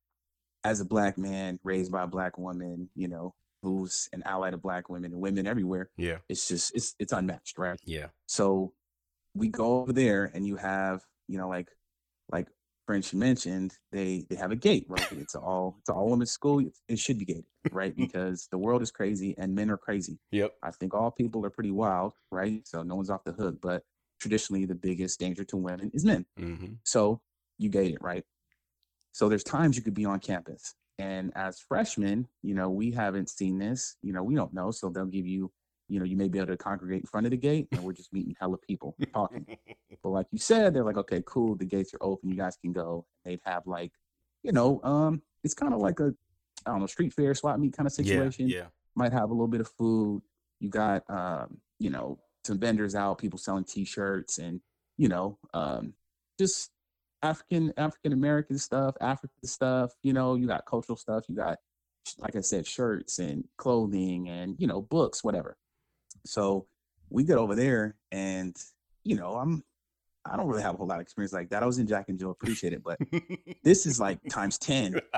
[0.64, 4.58] as a black man raised by a black woman, you know, who's an ally to
[4.58, 7.80] black women and women everywhere, yeah, it's just it's it's unmatched, right?
[7.86, 8.74] yeah, So
[9.34, 11.70] we go over there and you have, you know, like
[12.32, 12.48] like
[12.86, 15.12] French mentioned, they they have a gate, right?
[15.14, 16.60] It's all it's all women's school.
[16.88, 17.96] It, should be gated, right?
[17.98, 20.20] Because the world is crazy and men are crazy.
[20.32, 22.66] yep, I think all people are pretty wild, right?
[22.68, 23.58] So no one's off the hook.
[23.62, 23.84] But
[24.20, 26.26] traditionally the biggest danger to women is men.
[26.40, 26.74] mm-hmm.
[26.84, 27.22] So
[27.58, 28.24] you gate it, right?
[29.12, 30.76] So there's times you could be on campus.
[31.00, 34.72] And as freshmen, you know, we haven't seen this, you know, we don't know.
[34.72, 35.52] So they'll give you,
[35.88, 37.94] you know, you may be able to congregate in front of the gate and we're
[37.94, 39.46] just meeting hella people talking.
[40.02, 42.74] But like you said, they're like, okay, cool, the gates are open, you guys can
[42.74, 43.06] go.
[43.26, 43.92] They'd have like,
[44.44, 46.14] you know, um, it's kind of like a,
[46.66, 48.48] I don't know, street fair, swap meet kind of yeah, situation.
[48.48, 48.66] yeah,
[48.96, 50.22] Might have a little bit of food.
[50.60, 54.60] You got, um, you know, some vendors out, people selling T-shirts, and
[54.98, 55.94] you know, um,
[56.40, 56.72] just
[57.22, 59.92] African African American stuff, African stuff.
[60.04, 61.24] You know, you got cultural stuff.
[61.28, 61.58] You got,
[62.18, 65.58] like I said, shirts and clothing, and you know, books, whatever.
[66.26, 66.68] So
[67.10, 68.56] we get over there, and
[69.04, 69.64] you know, I'm
[70.26, 71.64] I don't really have a whole lot of experience like that.
[71.64, 72.98] I was in Jack and Jill, appreciate it, but
[73.64, 75.00] this is like times 10.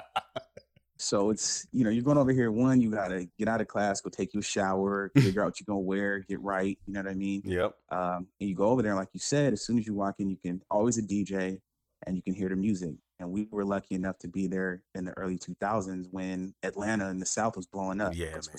[0.97, 2.51] So it's, you know, you're going over here.
[2.51, 5.59] One, you got to get out of class, go take your shower, figure out what
[5.59, 6.79] you're going to wear, get right.
[6.87, 7.41] You know what I mean?
[7.43, 10.15] yep, Um, and you go over there, like you said, as soon as you walk
[10.19, 11.59] in, you can always a DJ
[12.07, 12.95] and you can hear the music.
[13.19, 17.19] And we were lucky enough to be there in the early 2000s when Atlanta in
[17.19, 18.15] the South was blowing up.
[18.15, 18.57] Yeah, man.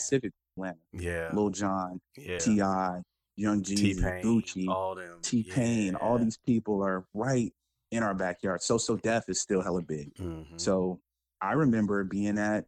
[0.56, 0.78] Atlanta.
[0.92, 2.38] yeah, Lil Jon, yeah.
[2.38, 3.02] T.I.,
[3.36, 4.68] Young Jeezy, Gucci.
[4.68, 7.52] all them, T Pain, all these people are right
[7.90, 8.62] in our backyard.
[8.62, 10.14] So So Def is still hella big.
[10.14, 10.58] Mhm.
[10.58, 11.00] So
[11.40, 12.64] I remember being at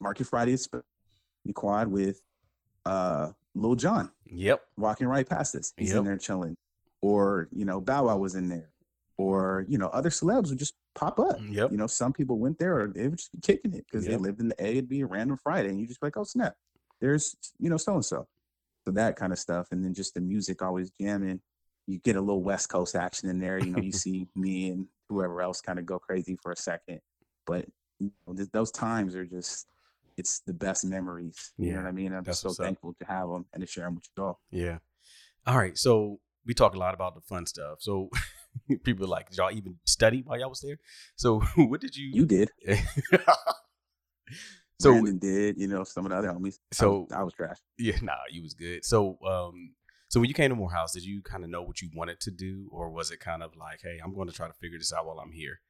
[0.00, 0.56] Market Friday
[1.44, 2.20] the quad with
[2.84, 5.72] uh Lil Jon Yep, walking right past us.
[5.76, 5.98] He's Yep.
[5.98, 6.56] in there chilling.
[7.02, 8.70] Or, you know, Bow Wow was in there.
[9.16, 11.38] Or, you know, other celebs would just pop up.
[11.50, 14.06] yep, You know, some people went there or they would just be kicking it because
[14.06, 14.10] Yep.
[14.12, 14.70] they lived in the A.
[14.72, 16.56] It'd be a random Friday and you just be like, oh snap,
[17.00, 18.26] there's you know, so and so.
[18.86, 19.68] So that kind of stuff.
[19.72, 21.40] And then just the music always jamming.
[21.86, 23.58] You get a little West Coast action in there.
[23.58, 27.00] You know, you see me and whoever else kind of go crazy for a second.
[27.46, 27.66] But
[27.98, 29.66] you know, th- those times are just
[30.16, 31.52] it's the best memories.
[31.58, 32.12] You Yeah, know what I mean?
[32.14, 32.66] I'm just so what's up.
[32.66, 34.40] thankful to have them and to share them with you all.
[34.50, 34.78] yeah.
[35.46, 37.78] All right, so we talk a lot about the fun stuff.
[37.80, 38.10] So
[38.84, 40.78] people are like, did y'all even study while y'all was there?
[41.16, 42.10] So what did you?
[42.12, 42.50] You did.
[44.80, 45.58] So Brandon did.
[45.58, 46.58] You know, some of the other homies.
[46.72, 47.58] I So- was, I was trash.
[47.78, 48.84] yeah, nah, you was good.
[48.84, 49.74] So um,
[50.08, 52.30] so when you came to Morehouse, did you kind of know what you wanted to
[52.30, 54.92] do, or was it kind of like, hey, I'm going to try to figure this
[54.92, 55.60] out while I'm here?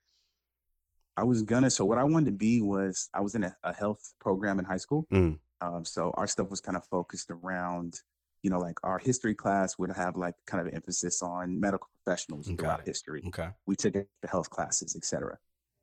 [1.16, 1.70] I was gonna.
[1.70, 4.64] So what I wanted to be was I was in a, a health program in
[4.64, 5.07] high school.
[5.12, 5.38] Mm.
[5.61, 7.96] Um, so our stuff was kind of focused around,
[8.42, 12.49] you know, like our history class would have like kind of emphasis on medical professionals
[12.49, 12.87] Got throughout it.
[12.87, 13.23] history.
[13.27, 13.49] Okay.
[13.66, 15.37] We took the health classes, etc.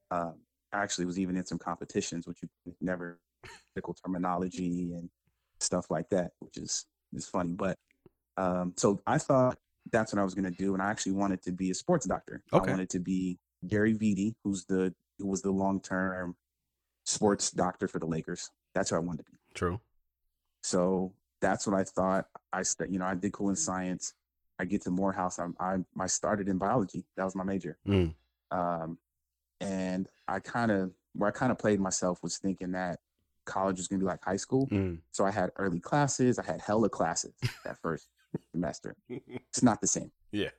[0.09, 3.19] Um, I actually was even in some competitions, which you never
[3.75, 5.09] medical terminology and
[5.59, 7.53] stuff like that, which is is funny.
[7.53, 7.77] But
[8.37, 9.57] um, so I thought
[9.91, 12.43] that's what I was gonna do, and I actually wanted to be a sports doctor.
[12.53, 12.67] Okay.
[12.67, 16.35] I wanted to be Gary Vitti, who's the who was the long term
[17.05, 18.49] sports doctor for the Lakers.
[18.75, 19.37] That's who I wanted to be.
[19.53, 19.79] True.
[20.63, 22.25] So that's what I thought.
[22.51, 24.13] I st- you know I did cool in science.
[24.59, 25.39] I get to Morehouse.
[25.39, 27.05] I'm, I I started in biology.
[27.15, 27.77] That was my major.
[27.87, 28.13] Mm.
[28.51, 28.97] Um,
[29.61, 32.99] and I kind of where I kind of played myself was thinking that
[33.45, 34.67] college was gonna be like high school.
[34.67, 34.99] Mm.
[35.11, 36.37] So I had early classes.
[36.37, 38.07] I had hella classes that first
[38.51, 38.95] semester.
[39.09, 40.11] It's not the same.
[40.31, 40.49] yeah.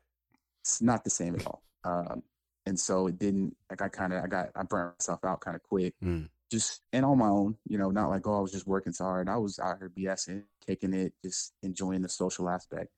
[0.60, 1.62] It's not the same at all.
[1.84, 2.22] Um,
[2.66, 5.54] and so it didn't like I kind of I got I burned myself out kind
[5.54, 5.94] of quick.
[6.04, 6.28] Mm.
[6.50, 9.04] Just and on my own, you know, not like oh I was just working so
[9.04, 9.28] hard.
[9.28, 12.90] I was out here BSing, taking it, just enjoying the social aspect.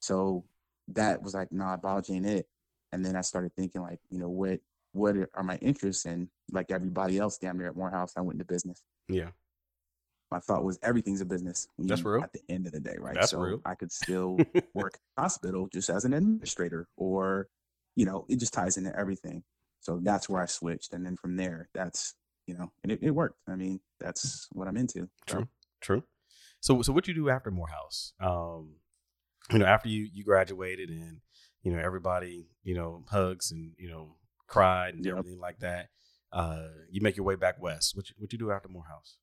[0.00, 0.44] So
[0.88, 2.48] that was like, nah, biology ain't it.
[2.92, 4.60] And then I started thinking like, you know, what
[4.92, 6.04] what are my interests?
[6.04, 8.82] And like everybody else damn near at Morehouse, I went into business.
[9.08, 9.30] Yeah.
[10.30, 11.68] My thought was everything's a business.
[11.78, 12.22] That's real.
[12.22, 13.14] At the end of the day, right?
[13.14, 13.60] That's so real.
[13.66, 14.38] I could still
[14.74, 17.48] work hospital just as an administrator or,
[17.96, 19.42] you know, it just ties into everything.
[19.80, 20.94] So that's where I switched.
[20.94, 22.14] And then from there, that's,
[22.46, 23.38] you know, and it, it worked.
[23.46, 25.08] I mean, that's what I'm into.
[25.28, 25.48] So, True.
[25.80, 26.02] True.
[26.62, 28.14] So so what you do after Morehouse?
[28.20, 28.76] Um,
[29.50, 31.20] you know, after you you graduated and
[31.62, 34.14] you know everybody you know hugs and you know
[34.52, 35.16] cried and Yep.
[35.18, 35.88] everything like that.
[36.32, 37.96] Uh, you make your way back west.
[37.96, 39.16] What you, what you do after Morehouse?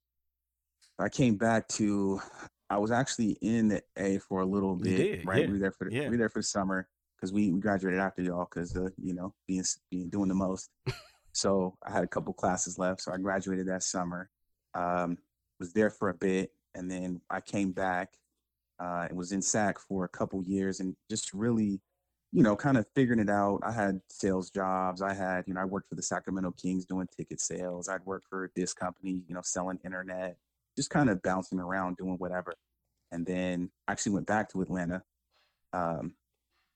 [0.99, 2.21] I came back to,
[2.69, 5.41] I was actually in the A for a little You bit, did, right?
[5.41, 6.03] yeah, We were there for the, yeah.
[6.03, 9.13] we were there for the summer because we, we graduated after y'all because, uh, you
[9.13, 10.69] know, being, being doing the most.
[11.31, 13.01] so I had a couple classes left.
[13.01, 14.29] So I graduated that summer,
[14.75, 15.17] um,
[15.59, 16.51] was there for a bit.
[16.75, 18.09] And then I came back
[18.79, 21.81] uh, and was in SAC for a couple years and just really,
[22.31, 23.59] you know, kind of figuring it out.
[23.63, 25.01] I had sales jobs.
[25.01, 27.89] I had, you know, I worked for the Sacramento Kings doing ticket sales.
[27.89, 30.37] I'd work for this company, you know, selling internet,
[30.75, 32.53] just kind of bouncing around doing whatever.
[33.11, 35.01] And then I actually went back to Atlanta
[35.73, 36.13] um,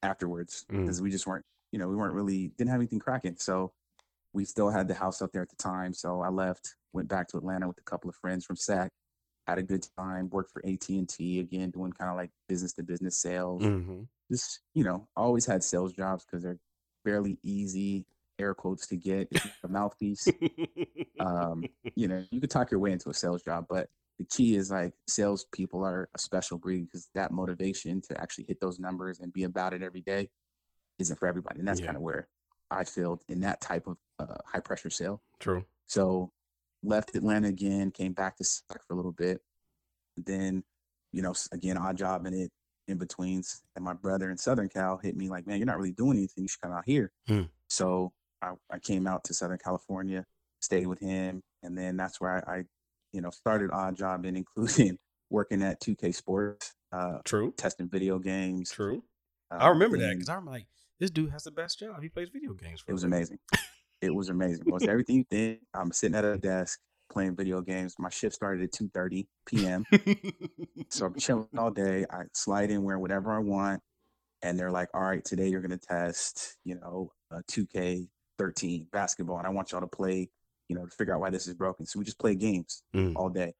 [0.02, 0.82] afterwards Mm.
[0.82, 3.36] because we just weren't, you know, we weren't really, didn't have anything cracking.
[3.38, 3.72] So
[4.34, 5.94] we still had the house up there at the time.
[5.94, 8.89] So I left, went back to Atlanta with a couple of friends from SAC,
[9.48, 13.18] had a good time, worked for AT&T again, doing kind of like business to business
[13.18, 14.02] sales Mm-hmm.
[14.32, 16.60] just you know always had sales jobs because they're
[17.04, 18.06] fairly easy
[18.40, 20.28] air quotes to get if you have a mouthpiece
[21.20, 24.56] um you know you could talk your way into a sales job but the key
[24.56, 29.20] is like salespeople are a special breed because that motivation to actually hit those numbers
[29.20, 30.30] and be about it every day
[31.00, 31.88] isn't for everybody and that's Yeah.
[31.88, 32.28] kind of where
[32.72, 35.66] i failed in that type of uh, high pressure sale True.
[35.86, 36.32] so
[36.84, 39.41] left Atlanta again, came back to SAC for a little bit.
[40.17, 40.63] Then,
[41.12, 42.52] you know, again, odd job in it
[42.88, 43.63] in betweens.
[43.76, 46.43] And my brother in Southern Cal hit me like, man, you're not really doing anything.
[46.43, 47.12] You should come out here.
[47.28, 47.43] Hmm.
[47.69, 50.26] So I, I came out to Southern California,
[50.60, 51.41] stayed with him.
[51.63, 52.63] And then that's where I, I
[53.13, 54.98] you know, started odd job in including
[55.30, 57.54] working at 2K Sports, uh, True.
[57.58, 58.72] testing video games.
[58.72, 59.04] True.
[59.52, 60.67] uh, I remember that because I'm like,
[61.00, 62.02] this dude has the best job.
[62.02, 62.82] He plays video games.
[62.82, 63.39] For It was amazing.
[64.04, 64.66] It was amazing.
[64.68, 65.60] Most everything you think.
[65.74, 66.78] I'm sitting at a desk
[67.10, 67.96] playing video games.
[67.98, 69.86] My shift started at 2:30 p.m.
[70.89, 72.06] So I'm chilling all day.
[72.12, 73.82] I slide in wearing whatever I want,
[74.42, 79.48] and they're like, "All right, today you're gonna test, you know, a 2K13 basketball, and
[79.48, 80.30] I want y'all to play,
[80.68, 83.13] you know, to figure out why this is broken." So we just play games Mm.
[83.16, 83.54] all day.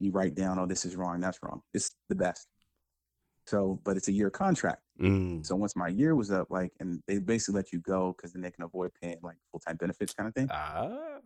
[0.00, 1.20] You write down, "Oh, this is wrong.
[1.20, 2.48] That's wrong." It's the best.
[3.46, 4.82] So, but it's a year contract.
[5.00, 5.44] Mm.
[5.44, 8.42] So once my year was up, like, and they basically let you go because then
[8.42, 10.48] they can avoid paying like full time benefits kind of thing.
[10.50, 11.18] Ah.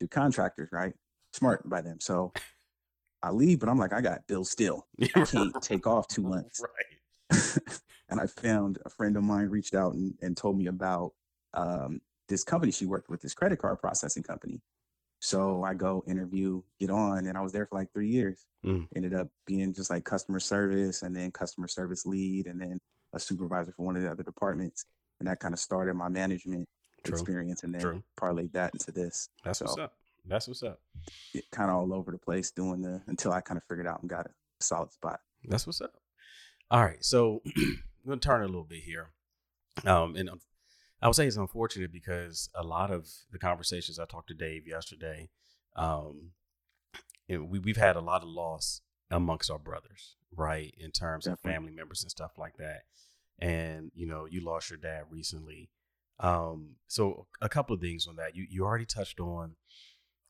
[0.00, 0.92] The contractors, right?
[1.32, 1.98] Smart by them.
[2.00, 2.32] So
[3.22, 4.86] I leave, but I'm like, I got bills still.
[5.14, 6.60] I can't take off two months.
[6.60, 7.58] Right.
[8.10, 11.12] and I found a friend of mine reached out and, and told me about
[11.54, 14.60] um, this company she worked with, this credit card processing company.
[15.22, 18.44] So I go interview, get on, and I was there for like three years.
[18.66, 18.88] Mm.
[18.96, 22.80] Ended up being just like customer service and then customer service lead and then
[23.12, 24.84] a supervisor for one of the other departments.
[25.20, 26.68] And that kind of started my management
[27.04, 27.12] True.
[27.12, 28.02] experience and then True.
[28.20, 29.28] parlayed that into this.
[29.44, 29.94] That's what's up.
[30.26, 30.80] That's what's up.
[31.52, 34.10] Kind of all over the place doing the until I kind of figured out and
[34.10, 34.30] got a
[34.60, 35.20] solid spot.
[35.44, 35.92] That's what's up.
[36.68, 39.10] All right, so I'm gonna turn a little bit here,
[39.84, 40.40] um, and um,
[41.02, 44.68] I would say it's unfortunate because a lot of the conversations I talked to Dave
[44.68, 45.30] yesterday,
[45.74, 46.30] um,
[47.28, 51.72] we we've had a lot of loss amongst our brothers, right, in terms of family
[51.72, 52.82] members and stuff like that.
[53.40, 55.70] And you know, you lost your dad recently,
[56.20, 58.36] um, so a couple of things on that.
[58.36, 59.56] You you already touched on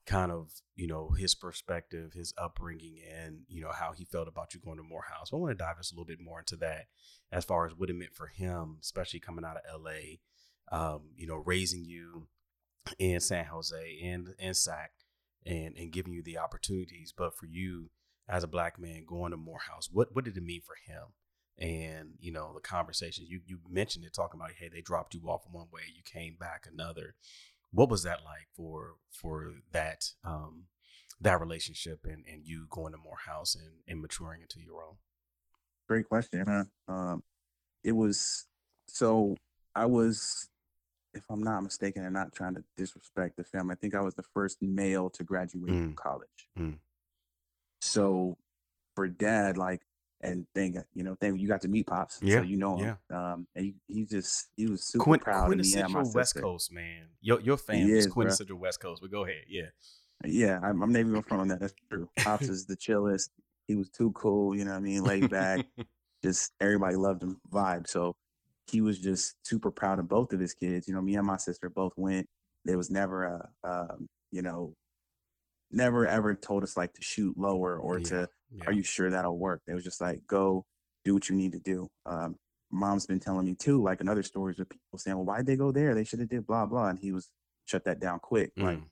[0.06, 4.52] kind of you know his perspective his upbringing and you know how he felt about
[4.52, 6.86] you going to morehouse i want to dive just a little bit more into that
[7.30, 9.92] as far as what it meant for him especially coming out of la
[10.70, 12.28] um, you know raising you
[12.98, 14.90] in san jose and and sac
[15.46, 17.90] and and giving you the opportunities but for you
[18.28, 21.08] as a black man going to morehouse what what did it mean for him
[21.58, 25.20] and you know the conversations you you mentioned it talking about hey they dropped you
[25.28, 27.14] off one way you came back another
[27.70, 30.64] what was that like for for that um
[31.20, 34.96] that relationship and and you going to Morehouse and and maturing into your own
[35.88, 36.44] Great question.
[36.48, 36.64] Huh?
[36.92, 37.22] Um,
[37.84, 38.46] it was
[38.86, 39.36] so
[39.74, 40.48] I was
[41.14, 44.14] if I'm not mistaken, and not trying to disrespect the family, I think I was
[44.14, 45.96] the first male to graduate from Mm.
[45.96, 46.48] college.
[46.58, 46.78] Mm.
[47.80, 48.36] So
[48.94, 49.82] for dad, like,
[50.20, 52.96] and thank you know, thank you got to meet pops, Yeah, so you know him.
[53.10, 56.36] Um, and he, he just he was super Quint- proud of me quintessential West.
[56.40, 57.06] Coast man.
[57.20, 58.12] Your your He family's is, bro.
[58.14, 59.02] quintessential West Coast.
[59.02, 59.42] But go ahead.
[59.48, 59.70] Yeah.
[60.24, 61.58] Yeah, I'm, I'm not even front on that.
[61.58, 62.08] That's true.
[62.18, 63.30] Pops is the chillest.
[63.66, 65.66] He was too cool, you know what I mean, laid back.
[66.24, 67.88] just everybody loved him vibe.
[67.88, 68.14] So
[68.72, 70.88] he was just super proud of both of his kids.
[70.88, 72.26] You know, me and my sister both went.
[72.64, 74.72] There was never a, um, you know,
[75.70, 78.64] never ever told us like to shoot lower or Yeah, to, yeah.
[78.66, 79.60] are you sure that'll work?
[79.66, 80.64] It was just like, go
[81.04, 81.88] do what you need to do.
[82.06, 82.36] Um,
[82.70, 85.56] mom's been telling me too, like in other stories with people saying, well, why'd they
[85.56, 85.94] go there?
[85.94, 86.88] They should have did blah, blah.
[86.88, 87.30] And he was
[87.66, 88.52] shut that down quick.
[88.56, 88.84] Like, Mm.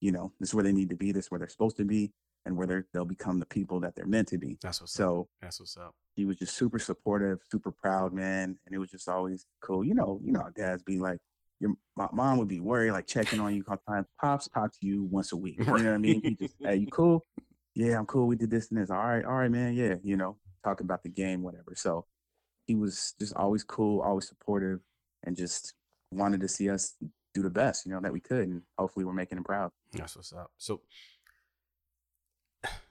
[0.00, 1.12] you know, this is where they need to be.
[1.12, 2.12] This is where they're supposed to be
[2.46, 4.56] and where they're, they'll become the people that they're meant to be.
[4.62, 5.04] That's what's up.
[5.04, 5.94] So That's what's up.
[6.14, 8.56] he was just super supportive, super proud, man.
[8.64, 9.84] And it was just always cool.
[9.84, 11.18] You know, you know, dads be like,
[11.60, 14.06] your my mom would be worried, like checking on you all time.
[14.20, 15.56] Pops talk to you once a week.
[15.58, 16.22] You know what I mean?
[16.22, 17.24] He just, hey, you cool?
[17.74, 18.26] Yeah, I'm cool.
[18.26, 18.90] We did this and this.
[18.90, 19.74] All right, all right, man.
[19.74, 21.74] Yeah, you know, talk about the game, whatever.
[21.74, 22.06] So
[22.66, 24.80] he was just always cool, always supportive,
[25.24, 25.74] and just
[26.12, 26.94] wanted to see us
[27.34, 28.48] do the best, you know, that we could.
[28.48, 29.70] And hopefully we're making him proud.
[29.92, 30.50] That's what's up.
[30.58, 30.80] So,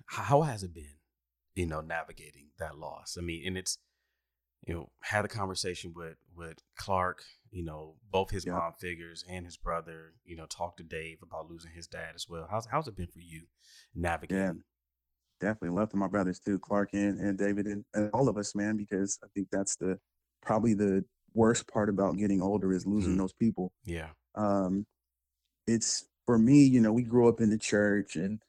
[0.05, 0.99] how has it been,
[1.55, 3.17] you know, navigating that loss?
[3.17, 3.77] I mean, and it's,
[4.65, 8.53] you know, had a conversation with with Clark, you know, both his Yeah.
[8.53, 12.27] mom figures and his brother, you know, talked to Dave about losing his dad as
[12.29, 12.47] well.
[12.49, 13.47] How's how's it been for you
[13.93, 14.43] navigating?
[14.45, 14.53] Yeah,
[15.39, 18.55] definitely love to my brothers too, Clark and, and David and, and all of us,
[18.55, 19.99] man, because I think that's the
[20.41, 23.17] probably the worst part about getting older is losing Mhm.
[23.17, 23.71] those people.
[23.83, 24.11] Yeah.
[24.35, 24.85] Um,
[25.67, 28.39] it's for me, you know, we grew up in the church and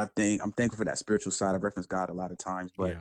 [0.00, 1.54] I think I'm thankful for that spiritual side.
[1.54, 3.00] I've referenced God a lot of times, but yeah.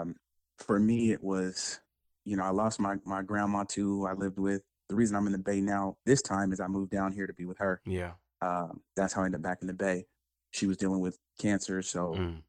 [0.00, 0.16] um,
[0.58, 1.80] for me, it was,
[2.24, 4.00] you know, I lost my my grandma too.
[4.00, 4.62] who I lived with.
[4.88, 7.32] The reason I'm in the Bay now this time is I moved down here to
[7.32, 7.80] be with her.
[7.86, 8.12] Yeah.
[8.42, 10.06] Um, that's how I ended up back in the Bay.
[10.50, 12.42] She was dealing with cancer, so Mm.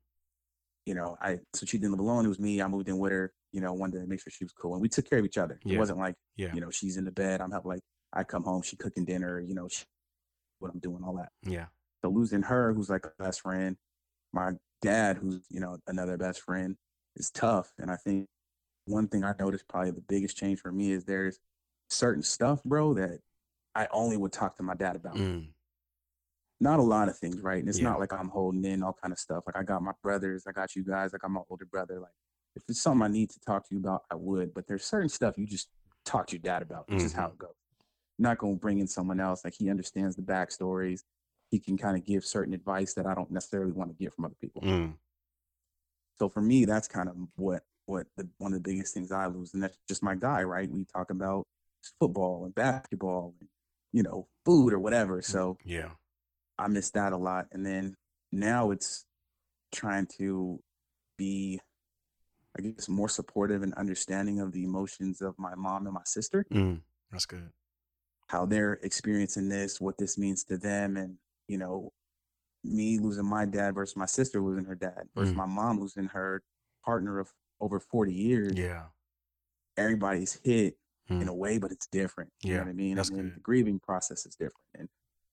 [0.86, 2.26] you know, I so she didn't live alone.
[2.26, 2.62] It was me.
[2.62, 3.34] I moved in with her.
[3.52, 5.38] You know, wanted to make sure she was cool, and we took care of each
[5.38, 5.60] other.
[5.64, 5.76] Yeah.
[5.76, 6.54] It wasn't like Yeah.
[6.54, 7.40] you know she's in the bed.
[7.42, 7.70] I'm helping.
[7.72, 7.82] Like
[8.14, 9.40] I come home, she cooking dinner.
[9.40, 9.86] You know, she,
[10.60, 11.32] what I'm doing, all that.
[11.44, 11.68] Yeah.
[12.06, 13.78] So losing her, who's like a best friend,
[14.32, 16.78] my dad, who's you know another best friend,
[17.16, 17.74] is tough.
[17.80, 18.28] And I think
[18.86, 21.40] one thing I noticed probably the biggest change for me is there's
[21.90, 23.22] certain stuff, bro, that
[23.74, 25.16] I only would talk to my dad about.
[25.16, 25.48] Mm.
[26.60, 27.58] Not a lot of things, right?
[27.58, 27.86] And it's Yeah.
[27.86, 29.44] not like I'm holding in all kind of stuff.
[29.48, 32.00] Like I got my brothers, I got you guys, I got my older brother.
[32.00, 32.14] Like
[32.56, 34.54] if it's something I need to talk to you about, I would.
[34.54, 35.70] But there's certain stuff you just
[36.06, 36.86] talk to your dad about.
[36.90, 37.56] It's is how it goes.
[38.20, 39.44] Not gonna bring in someone else.
[39.44, 41.02] Like he understands the backstories.
[41.56, 44.26] He can kind of give certain advice that I don't necessarily want to get from
[44.26, 44.62] other people.
[44.62, 44.96] Mm.
[46.20, 49.28] So for me, that's kind of what what the one of the biggest things I
[49.28, 50.70] lose, and that's just my guy, right?
[50.70, 51.48] We talk about
[51.98, 53.48] football and basketball, and
[53.94, 55.22] you know, food or whatever.
[55.22, 55.92] So Yeah.
[56.58, 57.48] I miss that a lot.
[57.54, 57.96] And then
[58.34, 59.06] now it's
[59.72, 60.62] trying to
[61.18, 61.62] be,
[62.58, 66.46] I guess, more supportive and understanding of the emotions of my mom and my sister,
[66.52, 66.82] Mm.
[67.12, 67.52] That's good.
[68.28, 71.92] how they're experiencing this, what this means to them, and you know,
[72.64, 75.38] me losing my dad versus my sister losing her dad versus Mm.
[75.38, 76.44] my mom losing her
[76.84, 78.54] partner of over 40 years.
[78.58, 78.88] Yeah.
[79.78, 80.78] Everybody's hit
[81.10, 81.28] in Mm.
[81.28, 82.32] a way, but it's different.
[82.42, 82.96] You Yeah, know what I mean?
[82.96, 83.36] that's and then good.
[83.36, 84.66] the grieving process is different.
[84.74, 84.90] And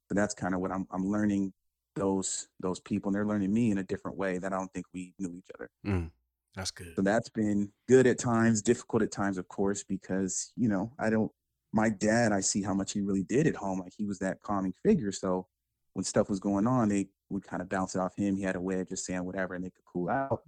[0.08, 1.52] so that's kind of what I'm I'm learning
[1.94, 4.86] those those people and they're learning me in a different way that I don't think
[4.92, 5.70] we knew each other.
[5.86, 6.10] Mm.
[6.54, 6.94] That's good.
[6.96, 11.08] So that's been good at times, difficult at times, of course, because you know, I
[11.08, 11.32] don't
[11.72, 13.80] my dad, I see how much he really did at home.
[13.80, 15.12] Like he was that calming figure.
[15.12, 15.46] So
[15.94, 18.36] when stuff was going on, they would kind of bounce it off him.
[18.36, 20.42] He had a way of just saying whatever and they could cool out.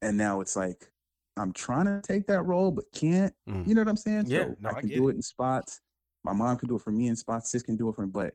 [0.00, 0.90] And now it's like
[1.36, 3.32] I'm trying to take that role, but can't.
[3.48, 3.66] Mm.
[3.66, 4.24] You know what I'm saying?
[4.26, 5.12] Yeah, So no, I I can get do it.
[5.12, 5.80] it in spots.
[6.24, 7.50] My mom can do it for me in spots.
[7.50, 8.34] Sis can do it for me, but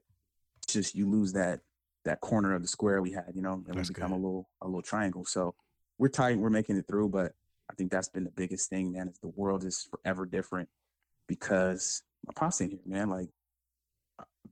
[0.67, 1.61] just you lose that
[2.05, 4.49] that corner of the square we had, you know, and That's we become a little
[4.61, 5.25] a little triangle.
[5.25, 5.55] So
[5.97, 7.33] we're tight, we're making it through, but
[7.69, 10.69] I think that's been the biggest thing, man, is the world is forever different
[11.27, 13.09] because my pops in here, man.
[13.09, 13.29] Like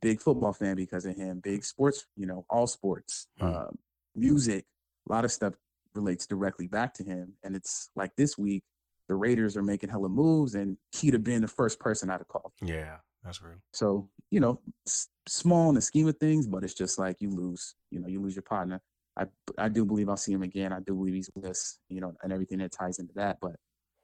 [0.01, 3.53] big football fan because of him, big sports, you know, all sports, Mm.
[3.53, 3.71] uh,
[4.15, 4.65] music,
[5.09, 5.53] a lot of stuff
[5.93, 7.33] relates directly back to him.
[7.43, 8.63] And it's like this week,
[9.07, 12.27] the Raiders are making hella moves, and he'd have been the first person I'd have
[12.27, 12.53] called.
[12.61, 12.97] Yeah.
[13.23, 13.55] That's real.
[13.73, 17.29] So, you know, s- small in the scheme of things, but it's just like you
[17.31, 18.81] lose, you know, you lose your partner.
[19.17, 19.25] I,
[19.57, 20.71] I do believe I'll see him again.
[20.71, 23.37] I do believe he's with us, you know, and everything that ties into that.
[23.41, 23.55] But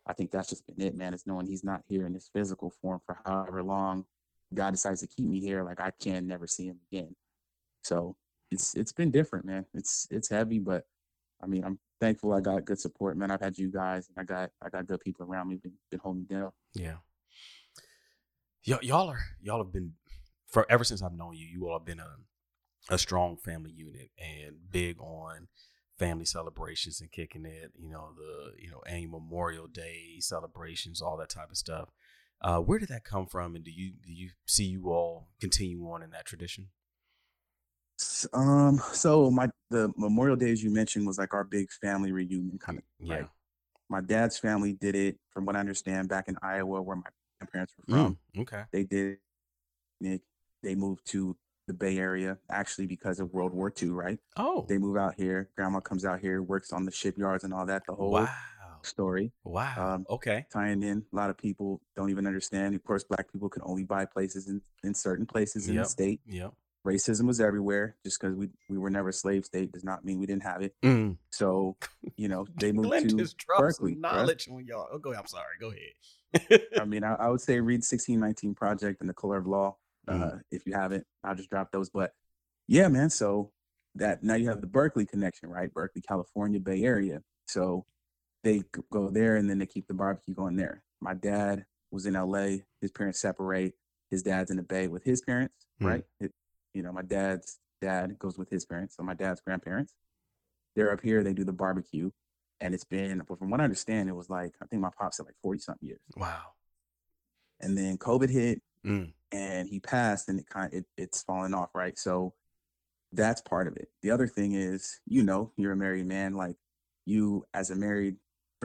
[0.07, 2.71] I think that's just been it, man, is knowing he's not here in his physical
[2.81, 4.05] form for however long
[4.53, 5.63] God decides to keep me here.
[5.63, 7.15] Like I can never see him again.
[7.83, 8.15] So
[8.51, 9.65] it's it's been different, man.
[9.73, 10.85] It's it's heavy, but
[11.41, 13.31] I mean, I'm thankful I got good support, man.
[13.31, 15.99] I've had you guys and I got I got good people around me been, been
[15.99, 16.51] holding me down.
[16.73, 16.97] Yeah.
[18.67, 19.93] Y- y'all are y'all have been
[20.47, 21.45] for ever since I've known you.
[21.45, 22.15] You all have been a
[22.89, 25.47] a strong family unit and big on
[25.97, 27.71] family celebrations and kicking it.
[27.77, 31.89] You know the you know annual Memorial Day celebrations, all that type of stuff.
[32.43, 35.83] Uh, where did that come from, and do you do you see you all continue
[35.91, 36.69] on in that tradition?
[38.33, 42.79] Um, so my the Memorial Days you mentioned was like our big family reunion kind
[42.79, 42.83] of.
[42.99, 43.15] Yeah.
[43.15, 43.27] Right.
[43.89, 47.03] My dad's family did it, from what I understand, back in Iowa, where my
[47.39, 48.17] grandparents were from.
[48.35, 48.63] Mm, okay.
[48.71, 49.17] They did
[49.99, 50.21] it.
[50.63, 51.35] They moved to
[51.67, 53.89] the Bay Area actually because of World War II.
[53.89, 54.19] Right.
[54.37, 54.65] Oh.
[54.67, 55.49] They move out here.
[55.55, 57.83] Grandma comes out here, works on the shipyards and all that.
[57.85, 58.29] The whole wow.
[58.85, 59.31] Story.
[59.43, 59.73] Wow.
[59.95, 60.45] Um, okay.
[60.51, 61.03] tying in.
[61.11, 62.75] A lot of people don't even understand.
[62.75, 66.21] Of course, black people can only buy places in, in certain places in the state.
[66.27, 66.53] Yep.
[66.85, 67.95] Racism was everywhere.
[68.03, 70.61] Just because we, we were never a slave state does not mean we didn't have
[70.63, 70.73] it.
[70.83, 71.17] Mm.
[71.31, 71.77] So,
[72.17, 73.95] you know, they moved Glenn to just Berkeley.
[73.95, 74.87] knowledge on y'all.
[74.91, 75.13] Oh, go.
[75.13, 75.57] I'm sorry.
[75.59, 76.61] Go ahead.
[76.79, 79.77] I mean, I, I would say read 1619 Project and the Color of Law.
[80.07, 80.41] Uh, Mhm.
[80.49, 81.89] If you haven't, I'll just drop those.
[81.91, 82.13] But
[82.67, 83.09] yeah, man.
[83.11, 83.51] So
[83.95, 85.71] that now you have the Berkeley connection, right?
[85.71, 87.21] Berkeley, California, Bay Area.
[87.47, 87.85] So
[88.43, 90.83] they go there and then they keep the barbecue going there.
[90.99, 92.57] My dad was in LA.
[92.81, 93.73] His parents separate.
[94.09, 95.87] His dad's in the Bay with his parents, Mhm.
[95.87, 96.05] right?
[96.19, 96.33] It,
[96.73, 98.95] you know, my dad's dad goes with his parents.
[98.95, 99.93] So my dad's grandparents.
[100.75, 101.23] They're up here.
[101.23, 102.11] They do the barbecue.
[102.59, 105.25] And it's been, from what I understand, it was like, I think my pop said
[105.25, 106.53] like 40 something years wow.
[107.59, 109.13] and then COVID hit Mm.
[109.31, 111.97] and he passed and it kind of, it, it's fallen off, right?
[111.97, 112.33] So
[113.11, 113.89] that's part of it.
[114.01, 116.55] The other thing is, you know, you're a married man, like
[117.05, 118.17] you as a married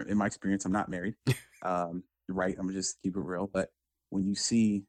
[0.02, 1.14] in my experience, I'm not married.
[1.62, 2.54] um, right.
[2.58, 3.48] I'm gonna just keep it real.
[3.52, 3.70] But
[4.10, 4.84] when you see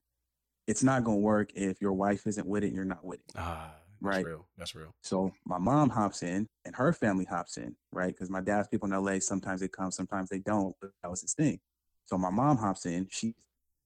[0.67, 3.31] it's not gonna work if your wife isn't with it, and you're not with it.
[3.37, 3.71] Ah.
[3.99, 4.17] Right.
[4.17, 4.47] That's real.
[4.57, 4.95] That's real.
[5.01, 8.13] So my mom hops in and her family hops in, right?
[8.13, 10.75] Because my dad's people in LA, sometimes they come, sometimes they don't.
[10.79, 11.59] But that was his thing.
[12.05, 13.07] So my mom hops in.
[13.09, 13.33] She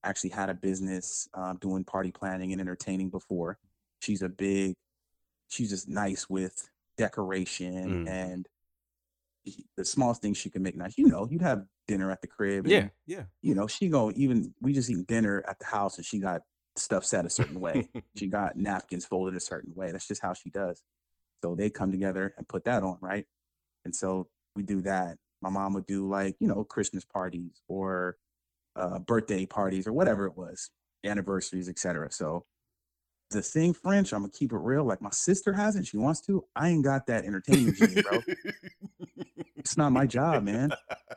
[0.03, 3.57] actually had a business um, doing party planning and entertaining before.
[4.01, 4.75] She's a big,
[5.47, 6.67] she's just nice with
[6.97, 8.09] decoration Mm.
[8.09, 8.47] and
[9.77, 10.97] the smallest things she can make nice.
[10.97, 12.65] You know, you'd have dinner at the crib.
[12.65, 13.17] and, Yeah.
[13.17, 13.23] Yeah.
[13.41, 16.41] You know, she go even we just eat dinner at the house and she got
[16.77, 19.91] stuff set a certain way she got napkins folded a certain way.
[19.91, 20.81] That's just how she does.
[21.43, 23.25] So they come together and put that on, right?
[23.83, 25.17] And so we do that.
[25.41, 28.17] My mom would do like, you know, Christmas parties or
[28.75, 30.69] uh, birthday parties or whatever it was,
[31.03, 32.11] anniversaries, etc.
[32.11, 32.45] So
[33.31, 34.83] the thing, French, I'm gonna keep it real.
[34.83, 36.45] Like my sister has it, she wants to.
[36.55, 38.19] I ain't got that entertainment gene, bro.
[39.57, 40.71] it's not my job, man.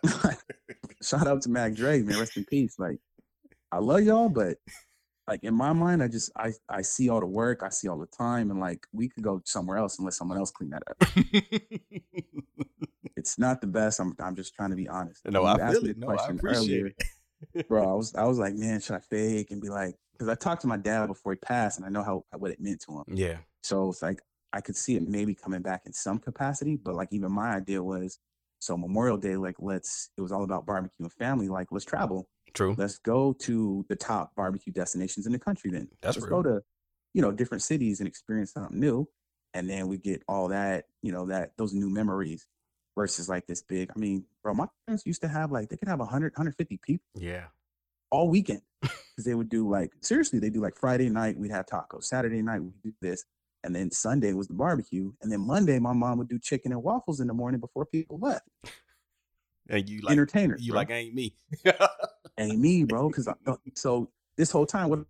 [1.02, 2.18] Shout out to Mac Dre, man.
[2.18, 2.78] Rest in peace.
[2.78, 2.98] Like,
[3.70, 4.58] I love y'all, but
[5.28, 7.98] like in my mind, I just I I see all the work, I see all
[7.98, 10.82] the time, and like we could go somewhere else and let someone else clean that
[10.88, 10.96] up.
[13.24, 14.00] It's not the best.
[14.00, 15.22] I'm I'm just trying to be honest.
[15.24, 15.96] no, you I feel it.
[15.96, 16.90] No, I appreciate earlier,
[17.54, 17.68] it.
[17.68, 17.90] bro.
[17.90, 20.62] I was I was like, man, should I fake and be like, because I talked
[20.62, 22.92] to my dad before he passed, and I know how uh, what it meant to
[22.98, 23.04] him.
[23.16, 23.38] Yeah.
[23.62, 24.20] So it's like
[24.52, 27.82] I could see it maybe coming back in some capacity, but like even my idea
[27.82, 28.18] was
[28.60, 31.48] so Memorial Day, like let's it was all about barbecue and family.
[31.48, 32.28] Like let's travel.
[32.54, 32.74] True.
[32.78, 35.88] Let's go to the top barbecue destinations in the country then.
[36.00, 36.42] That's let's real.
[36.42, 36.62] go to,
[37.12, 39.08] you know, different cities and experience something new.
[39.54, 42.46] And then we get all that, you know, that those new memories
[42.96, 43.90] versus like this big.
[43.94, 47.04] I mean, bro, my parents used to have like they could have 100, 150 people
[47.16, 47.46] Yeah.
[48.10, 48.62] all weekend
[49.14, 52.42] because they would do like seriously they do like friday night we'd have tacos saturday
[52.42, 53.24] night we'd do this
[53.62, 56.82] and then sunday was the barbecue and then monday my mom would do chicken and
[56.82, 58.46] waffles in the morning before people left
[59.68, 60.80] And you like entertainers you bro.
[60.80, 61.36] like ain't me.
[62.38, 63.34] ain't me bro because uh,
[63.74, 65.00] so this whole time what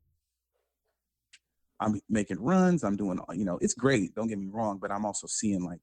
[1.81, 4.91] i'm making runs i'm doing all- you know it's great don't get me wrong but
[4.91, 5.81] i'm also seeing like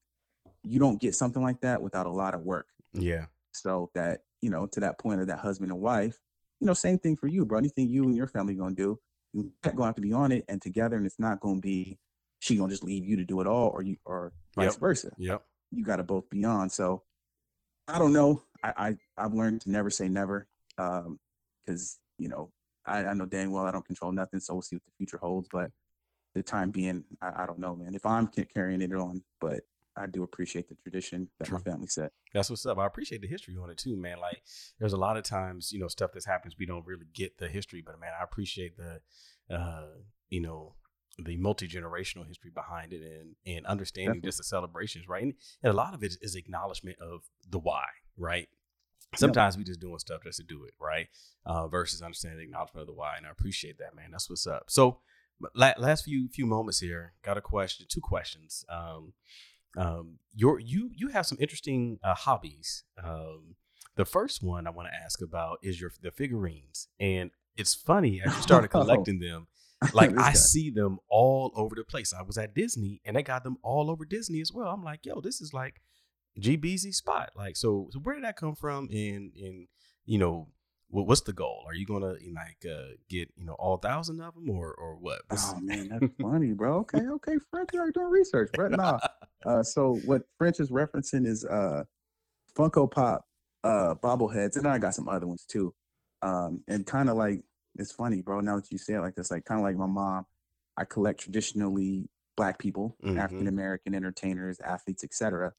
[0.62, 3.24] you don't get something like that without a lot of work yeah.
[3.52, 6.18] So that, you know, to that point of that husband and wife,
[6.62, 7.58] you know, same thing for you, bro.
[7.58, 8.96] Anything you and your family gonna do,
[9.32, 11.98] you gonna have to be on it and together, and it's not gonna be
[12.38, 14.80] she gonna just leave you to do it all, or you or vice Yep.
[14.80, 15.10] versa.
[15.18, 15.42] Yep.
[15.72, 16.70] You gotta both be on.
[16.70, 17.02] So
[17.88, 18.44] I don't know.
[18.62, 20.46] I, I I've learned to never say never.
[20.78, 21.18] Um,
[21.66, 22.52] because you know,
[22.86, 25.18] I, I know dang well I don't control nothing, so we'll see what the future
[25.18, 25.48] holds.
[25.50, 25.72] But
[26.36, 27.96] the time being, I, I don't know, man.
[27.96, 29.62] If I'm carrying it on, but
[29.96, 32.12] I do appreciate the tradition that my family set.
[32.32, 32.78] That's what's up.
[32.78, 34.18] I appreciate the history on it too, man.
[34.20, 34.42] Like
[34.78, 37.48] there's a lot of times, you know, stuff that happens we don't really get the
[37.48, 39.00] history, but man, I appreciate the
[39.54, 39.88] uh,
[40.30, 40.74] you know,
[41.18, 44.28] the multi generational history behind it and and understanding Definitely.
[44.28, 45.22] just the celebrations, right?
[45.22, 47.84] And, and a lot of it is acknowledgement of the why,
[48.16, 48.48] right?
[49.14, 51.08] Sometimes we just doing stuff just to do it, right?
[51.44, 54.10] Uh, versus understanding the acknowledgement of the why, and I appreciate that, man.
[54.10, 54.64] That's what's up.
[54.68, 55.00] So,
[55.54, 58.64] last few few moments here, got a question, two questions.
[58.70, 59.12] Um,
[59.76, 62.84] um, your you you have some interesting uh, hobbies.
[63.02, 63.56] Um,
[63.96, 68.22] the first one I want to ask about is your the figurines, and it's funny
[68.24, 69.46] as you started collecting them.
[69.92, 72.14] Like I see them all over the place.
[72.16, 74.68] I was at Disney and they got them all over Disney as well.
[74.68, 75.80] I'm like, yo, this is like
[76.40, 77.30] GBZ spot.
[77.34, 78.88] Like, so, so where did that come from?
[78.92, 79.66] And and
[80.04, 80.48] you know,
[80.92, 81.64] what, what's the goal?
[81.66, 85.22] Are you gonna like uh, get you know all thousand of them or or what?
[85.28, 86.78] What's- Oh man, that's funny, bro.
[86.80, 88.68] Okay, okay, French, you are doing research, bro.
[88.68, 88.98] Nah.
[89.44, 91.82] Uh, so what French is referencing is uh,
[92.56, 93.24] Funko Pop
[93.64, 95.74] uh bobbleheads, and I got some other ones too.
[96.22, 97.40] Um, and kind of like
[97.76, 98.40] it's funny, bro.
[98.40, 100.26] Now that you say it like this, like kind of like my mom,
[100.76, 103.18] I collect traditionally black people, Mhm.
[103.18, 105.52] African American entertainers, athletes, etc.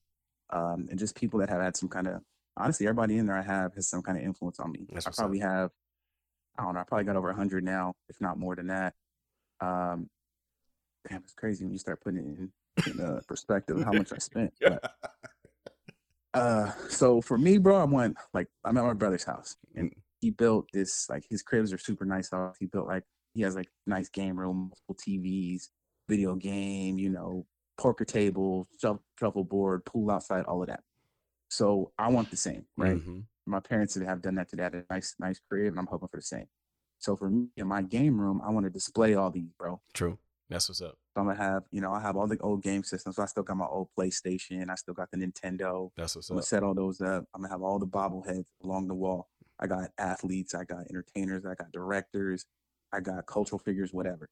[0.52, 2.22] Um, and just people that have had some kind of
[2.58, 4.86] honestly, everybody in there I have has some kind of influence on me.
[4.92, 5.16] That's I up.
[5.16, 5.72] probably have,
[6.58, 8.94] I don't know, I probably got over hundred now, if not more than that.
[9.60, 10.10] Um,
[11.10, 12.52] damn, it's crazy when you start putting it in,
[12.92, 14.54] in uh, perspective of how much I spent.
[16.34, 19.94] But, uh, so for me, bro, I went like I'm at my brother's house, and
[20.20, 22.34] he built this like his cribs are super nice.
[22.34, 23.04] Off he built like
[23.36, 25.68] he has like nice game room, multiple TVs,
[26.10, 27.46] video game, you know,
[27.78, 28.68] poker table,
[29.20, 30.82] shuffle board, pool outside, all of that.
[31.54, 32.98] So I want the same, right?
[32.98, 33.26] Mhm.
[33.46, 36.18] My parents have done that to that a nice, nice crib, and I'm hoping for
[36.18, 36.48] the same.
[36.98, 39.80] So for me in my game room, I want to display all these, bro.
[39.94, 40.18] True.
[40.50, 40.98] That's what's up.
[41.14, 43.18] So I'm gonna have, you know, I have all the old game systems.
[43.18, 44.70] So I still got my old PlayStation.
[44.72, 45.92] I still got the Nintendo.
[45.96, 46.34] That's what's up.
[46.34, 47.26] I'm gonna set all those up.
[47.36, 49.30] I'm gonna have all the bobbleheads along the wall.
[49.60, 52.46] I got athletes, I got entertainers, I got directors,
[52.92, 54.28] I got cultural figures, whatever.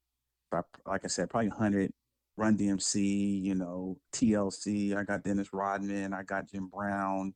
[0.50, 1.94] But like I said, probably 100.
[2.38, 4.96] Run DMC, you know, TLC.
[4.96, 6.14] I got Dennis Rodman.
[6.14, 7.34] I got Jim Brown.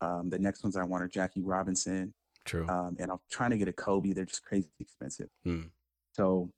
[0.00, 2.14] Um, the next ones I want are Jackie Robinson.
[2.44, 2.66] True.
[2.68, 4.12] Um, and I'm trying to get a Kobe.
[4.12, 5.28] They're just crazy expensive.
[5.44, 5.62] Hmm.
[6.12, 6.50] So,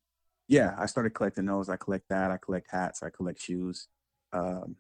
[0.47, 1.69] yeah, I started collecting those.
[1.69, 2.31] I collect that.
[2.31, 3.03] I collect hats.
[3.03, 3.89] I collect shoes.
[4.33, 4.77] Um,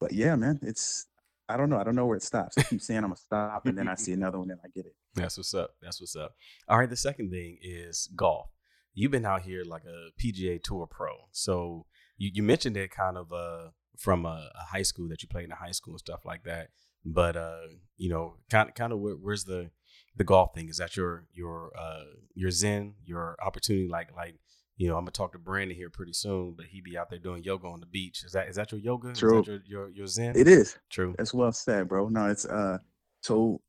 [0.00, 1.06] but yeah, man, it's
[1.48, 1.78] I don't know.
[1.78, 2.56] I don't know where it stops.
[2.58, 4.86] I keep saying I'm gonna stop, and then I see another one, and I get
[4.86, 4.94] it.
[5.14, 5.74] That's what's up.
[5.82, 6.34] That's what's up.
[6.68, 6.88] All right.
[6.88, 8.48] The second thing is golf.
[8.94, 11.12] You've been out here like a PGA Tour pro.
[11.30, 11.86] So
[12.22, 15.44] you, you mentioned it kind of uh, from a, a high school that you played
[15.46, 16.68] in a high school and stuff like that.
[17.04, 17.66] But uh,
[17.96, 19.70] you know, kind of kind of where, where's the
[20.16, 20.68] the golf thing?
[20.68, 22.04] Is that your your uh,
[22.34, 23.88] your zen, your opportunity?
[23.88, 24.36] Like like
[24.76, 27.18] you know, I'm gonna talk to Brandon here pretty soon, but he be out there
[27.18, 28.22] doing yoga on the beach.
[28.24, 29.12] Is that is that your yoga?
[29.14, 29.40] True.
[29.40, 30.36] Is that your your, your zen?
[30.36, 30.78] It is.
[30.90, 31.14] True.
[31.18, 32.08] That's well said, bro.
[32.08, 32.78] No, it's uh.
[33.22, 33.60] So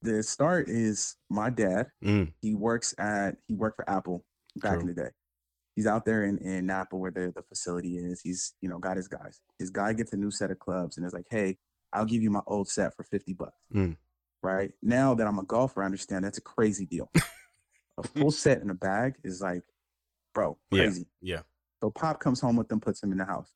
[0.00, 1.88] the start is my dad.
[2.02, 4.24] Mm, He works at he worked for Apple
[4.56, 4.80] back True.
[4.80, 5.10] in the day.
[5.76, 8.20] He's out there in, in Napa where the, the facility is.
[8.20, 9.40] He's, you know, got his guys.
[9.58, 11.56] His guy gets a new set of clubs and is like, hey,
[11.92, 13.56] I'll give you my old set for 50 bucks.
[13.74, 13.96] Mm.
[14.42, 14.72] Right.
[14.82, 17.10] Now that I'm a golfer, I understand that's a crazy deal.
[17.98, 19.62] a full set in a bag is like,
[20.34, 20.84] bro, Yeah.
[20.84, 21.06] crazy.
[21.20, 21.40] yeah.
[21.82, 23.50] So Pop comes home with them, puts him in the house.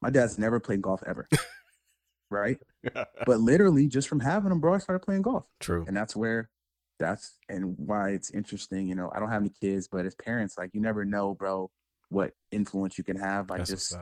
[0.00, 1.28] My dad's never played golf ever.
[2.30, 2.58] right.
[3.26, 5.84] But literally just from having him, bro, I started playing golf True.
[5.88, 6.48] and that's where
[6.98, 10.56] that's and why it's interesting you know i don't have any kids but as parents
[10.58, 11.70] like you never know bro
[12.08, 13.92] what influence you can have by That's just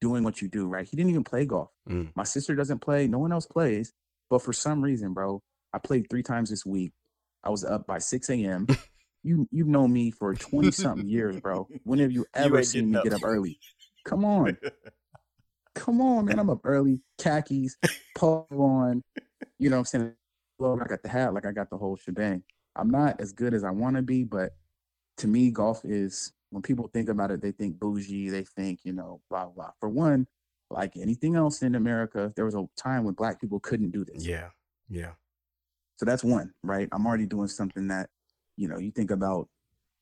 [0.00, 2.12] doing what you do right he didn't even play golf Mm.
[2.14, 3.92] my sister doesn't play no one else plays
[4.30, 6.92] but for some reason bro i played three times this week
[7.42, 8.66] i was up by 6 a.m
[9.22, 12.86] you you've known me for 20 something years bro when have you ever ain't seen
[12.90, 13.22] me getting get up.
[13.22, 13.58] up early
[14.04, 14.56] come on
[15.74, 16.38] come on, man.
[16.38, 17.76] I'm up early, khakis,
[18.14, 19.02] polo on.
[19.58, 20.12] You know what I'm saying?
[20.58, 22.42] Well, I got the hat, like I got the whole shebang.
[22.76, 24.52] I'm not as good as I want to be, but
[25.18, 28.92] to me, golf is when people think about it, they think bougie, they think, you
[28.92, 29.70] know, blah, blah.
[29.80, 30.26] For one,
[30.70, 34.26] like anything else in America, there was a time when black people couldn't do this.
[34.26, 34.50] Yeah.
[34.88, 35.12] Yeah.
[35.96, 36.88] So that's one, right?
[36.92, 38.10] I'm already doing something that,
[38.56, 39.48] you know, you think about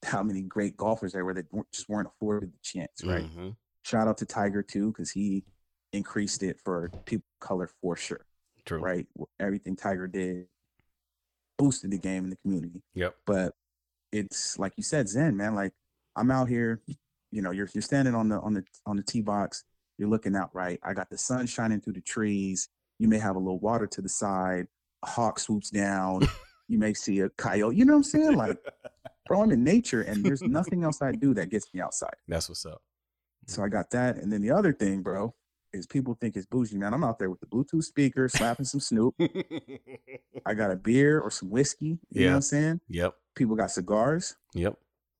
[0.05, 3.25] how many great golfers there were that weren't- just weren't afforded the chance, right?
[3.25, 3.57] Mhm.
[3.83, 5.45] Shout out to Tiger too, because he
[5.93, 8.25] increased it for people of color for sure,
[8.65, 8.81] True.
[8.81, 9.07] right?
[9.41, 10.47] Everything Tiger did
[11.59, 12.83] boosted the game in the community.
[12.95, 13.17] Yep.
[13.27, 13.55] But
[14.11, 15.55] it's like you said, Zen, man.
[15.55, 15.73] Like
[16.17, 16.81] I'm out here,
[17.31, 19.65] you know, you're you're standing on the on the on the tee box,
[19.99, 20.79] you're looking out right.
[20.83, 22.69] I got the sun shining through the trees.
[22.99, 24.67] You may have a little water to the side.
[25.03, 26.29] A hawk swoops down.
[26.69, 27.77] you may see a coyote.
[27.77, 28.37] You know what I'm saying?
[28.37, 28.59] Like,
[29.27, 32.15] bro, I'm in nature, and there's nothing else I do that gets me outside.
[32.29, 32.83] That's what's up.
[33.47, 34.17] So I got that.
[34.17, 35.35] And then the other thing, bro,
[35.73, 36.77] is people think it's bougie.
[36.77, 39.15] Man, I'm out there with the Bluetooth speaker, slapping some Snoop.
[40.47, 41.99] I got a beer or some whiskey.
[42.11, 42.29] You know Yeah.
[42.31, 42.81] what I'm saying?
[42.89, 43.15] yep.
[43.35, 44.37] People got cigars.
[44.55, 44.77] Yep.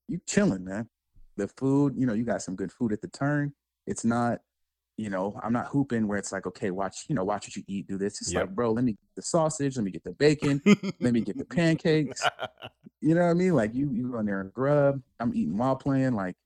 [0.09, 0.89] You chilling, man.
[1.37, 3.55] The food, you know, you got some good food at the turn.
[3.87, 4.41] It's not,
[4.99, 7.63] you know, I'm not hooping where it's like, okay, watch, you know, watch what you
[7.67, 8.21] eat, do this.
[8.21, 8.41] It's Yep.
[8.43, 10.61] like, bro, let me get the sausage, let me get the bacon,
[11.01, 12.23] let me get the pancakes.
[13.05, 13.55] You know what I mean?
[13.55, 15.03] Like you you go in there and grub.
[15.19, 16.13] I'm eating while playing.
[16.15, 16.37] Like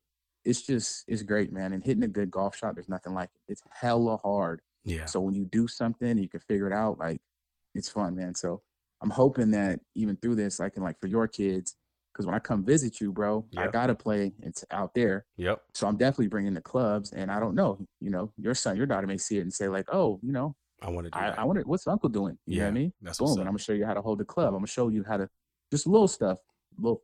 [0.47, 1.73] it's just it's great, man.
[1.73, 3.53] And hitting a good golf shot, there's nothing like it.
[3.53, 4.61] It's hella hard.
[4.85, 5.05] yeah.
[5.07, 6.99] So when you do something, you can figure it out.
[6.99, 7.21] Like
[7.75, 8.35] it's fun, man.
[8.35, 8.63] So
[9.03, 11.77] I'm hoping that even through this, I can like for your kids,
[12.13, 14.33] because when I come visit you, bro, I gotta play.
[14.43, 15.61] It's out there, Yep.
[15.75, 17.13] so I'm definitely bringing the clubs.
[17.13, 19.69] And I don't know, you know, your son, your daughter may see it and say
[19.69, 21.29] like, oh, you know, I want to do I.
[21.31, 22.39] I wonder what's Uncle doing.
[22.47, 22.93] You know what I mean?
[23.03, 24.49] That's Boom, and I'm gonna show you how to hold the club.
[24.55, 25.29] I'm gonna show you how to
[25.71, 26.39] just little stuff,
[26.79, 27.03] little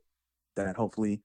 [0.55, 1.21] that hopefully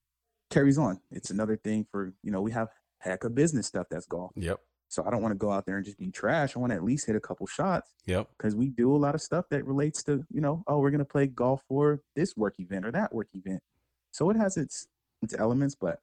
[0.51, 1.01] carries on.
[1.11, 2.69] It's another thing for you know we have
[2.99, 4.33] heck of business stuff that's golf.
[4.37, 4.61] Yep.
[4.91, 6.57] So I don't want to go out there and just be trash.
[6.57, 8.31] I want to at least hit a couple shots Yep.
[8.39, 11.05] because we do a lot of stuff that relates to you know oh we're gonna
[11.05, 13.63] play golf for this work event or that work event.
[14.11, 14.89] So it has its
[15.23, 16.01] its elements, but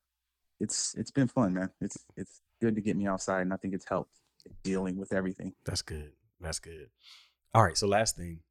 [0.59, 1.71] it's it's been fun, man.
[1.81, 4.11] It's it's good to get me outside, and I think it's helped
[4.63, 5.53] dealing with everything.
[5.65, 6.11] That's good.
[6.39, 6.89] That's good.
[7.53, 7.77] All right.
[7.77, 8.41] So last thing,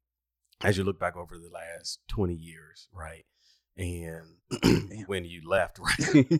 [0.63, 3.25] as you look back over the last 20 years, right?
[3.77, 6.25] And when you left, right?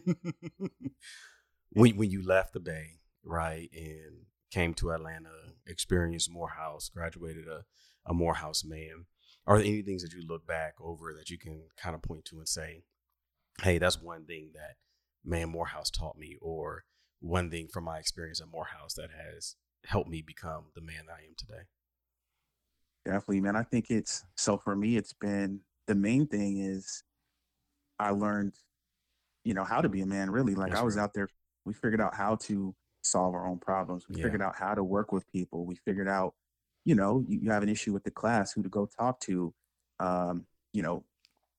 [1.72, 5.30] when when you left the Bay, right, and came to Atlanta,
[5.68, 7.66] experienced Morehouse, graduated a,
[8.06, 9.06] a Morehouse man.
[9.46, 12.26] Are there any things that you look back over that you can kind of point
[12.26, 12.84] to and say,
[13.62, 14.76] hey, that's one thing that
[15.24, 16.86] man Morehouse taught me, or
[17.20, 19.56] one thing from my experience at Morehouse that has
[19.86, 21.64] helped me become the man I am today?
[23.04, 23.56] Definitely, man.
[23.56, 27.04] I think it's so for me, it's been the main thing is
[28.00, 28.54] I learned,
[29.44, 30.56] you know, how to be a man really.
[30.56, 31.04] Like That's I was right.
[31.04, 31.28] out there,
[31.66, 34.08] we figured out how to solve our own problems.
[34.10, 34.24] We Yeah.
[34.24, 35.66] figured out how to work with people.
[35.66, 36.34] We figured out,
[36.86, 39.54] you know, you, you have an issue with the class, who to go talk to,
[40.00, 41.04] um, you know,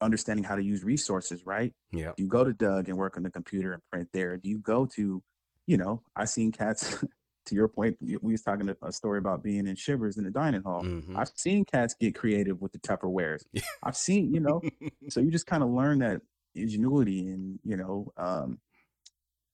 [0.00, 1.72] understanding how to use resources, right?
[1.90, 2.12] Yeah.
[2.16, 4.36] Do you go to Doug and work on the computer and print there?
[4.36, 5.22] Do you go to,
[5.66, 7.02] you know, I seen cats.
[7.46, 10.62] To your point, we was talking a, story about being in Shivers in the dining
[10.62, 10.82] hall.
[10.82, 11.16] Mhm.
[11.16, 13.44] I've seen cats get creative with the Tupperwares.
[13.82, 14.60] I've seen, you know,
[15.08, 16.20] so you just kind of learn that
[16.54, 18.58] ingenuity and, you know, um,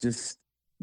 [0.00, 0.38] just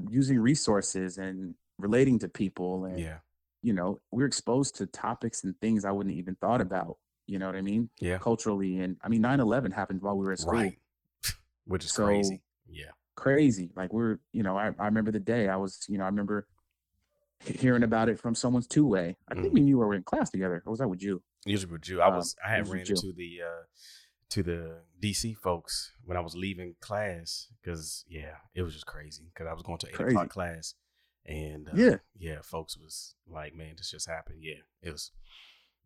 [0.10, 2.86] using resources and relating to people.
[2.86, 3.18] And, yeah.
[3.62, 6.98] you know, we're exposed to topics and things I wouldn't even thought about.
[7.28, 7.90] You know what I mean?
[8.00, 8.18] Yeah.
[8.18, 8.80] Culturally.
[8.80, 10.54] And I mean, 9 11 happened while we were at school.
[10.54, 10.80] Right.
[11.66, 12.42] Which is So- crazy.
[12.70, 12.92] Yeah.
[13.16, 13.70] Crazy.
[13.76, 16.48] Like we're, you know, I, I remember the day I was, you know, I remember
[17.44, 19.18] hearing about it from someone's two way.
[19.28, 19.54] I think Mhm.
[19.54, 20.62] me and you were in class together.
[20.66, 21.24] Or was that with you?
[21.46, 23.64] Usually with you, I Um, was I had ran into the uh
[24.30, 29.24] to the DC folks when I was leaving class because yeah, it was just crazy
[29.34, 30.16] because I was going to eight Crazy.
[30.16, 30.76] o'clock class
[31.26, 31.98] and uh, Yeah.
[32.18, 34.44] yeah, folks was like, man, this just happened.
[34.44, 35.12] Yeah, it was.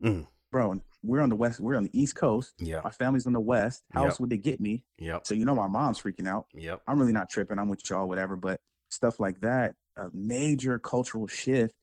[0.01, 2.53] Mm, Bro, we're on the west, we're on the east coast.
[2.59, 3.83] yeah, My family's on the west.
[3.91, 4.09] How Yep.
[4.11, 4.83] else would they get me?
[4.97, 6.47] yep, So you know my mom's freaking out.
[6.53, 7.57] yep, I'm really not tripping.
[7.59, 8.35] I'm with y'all, whatever.
[8.35, 11.75] But stuff like that, a major cultural shift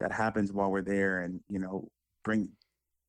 [0.00, 1.88] that happens while we're there, and you know,
[2.24, 2.50] bring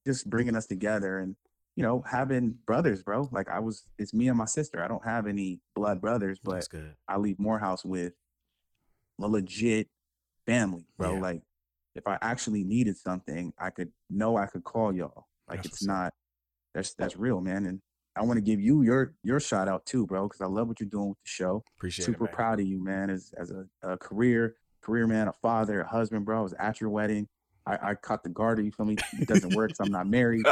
[0.06, 1.36] just bringing us together, and
[1.76, 3.30] you know, having brothers, bro.
[3.32, 4.84] Like I was, it's me and my sister.
[4.84, 6.68] I don't have any blood brothers, but.
[7.08, 8.14] I leave Morehouse with
[9.22, 9.88] a legit
[10.46, 11.16] family, bro.
[11.16, 11.22] Yeah.
[11.22, 11.42] Like
[11.96, 15.28] if I actually needed something, I could know I could call y'all.
[15.48, 16.14] Like That's it's not
[16.74, 17.66] that's that's real, man.
[17.66, 17.82] And
[18.16, 20.80] I want to give you your your shout out too, bro, because I love what
[20.80, 21.64] you're doing with the show.
[21.78, 22.36] Appreciate Super it, man.
[22.36, 26.26] proud of you, man, as as a, a career career man, a father, a husband,
[26.26, 26.40] bro.
[26.40, 27.28] I was at your wedding.
[27.66, 28.62] I, I caught the garter.
[28.62, 28.98] You feel me?
[29.20, 29.74] It doesn't work.
[29.76, 30.46] so I'm not married.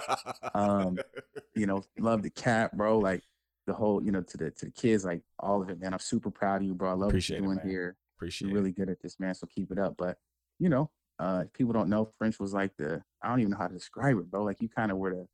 [0.55, 0.97] Um,
[1.55, 2.97] you know, love the cat, bro.
[2.99, 3.21] Like
[3.67, 5.93] the whole, you know, to the to the kids, like all of it, man.
[5.93, 6.89] I'm super proud of you, bro.
[6.89, 7.69] I love Appreciate what you're doing man.
[7.69, 7.97] here.
[8.17, 8.61] Appreciate You're it.
[8.61, 9.33] really good at this, man.
[9.35, 9.95] So keep it up.
[9.97, 10.17] But
[10.59, 10.89] you know,
[11.19, 13.73] uh, if people don't know, French was like the I don't even know how to
[13.73, 14.43] describe it, bro.
[14.43, 15.27] Like you kind of were the,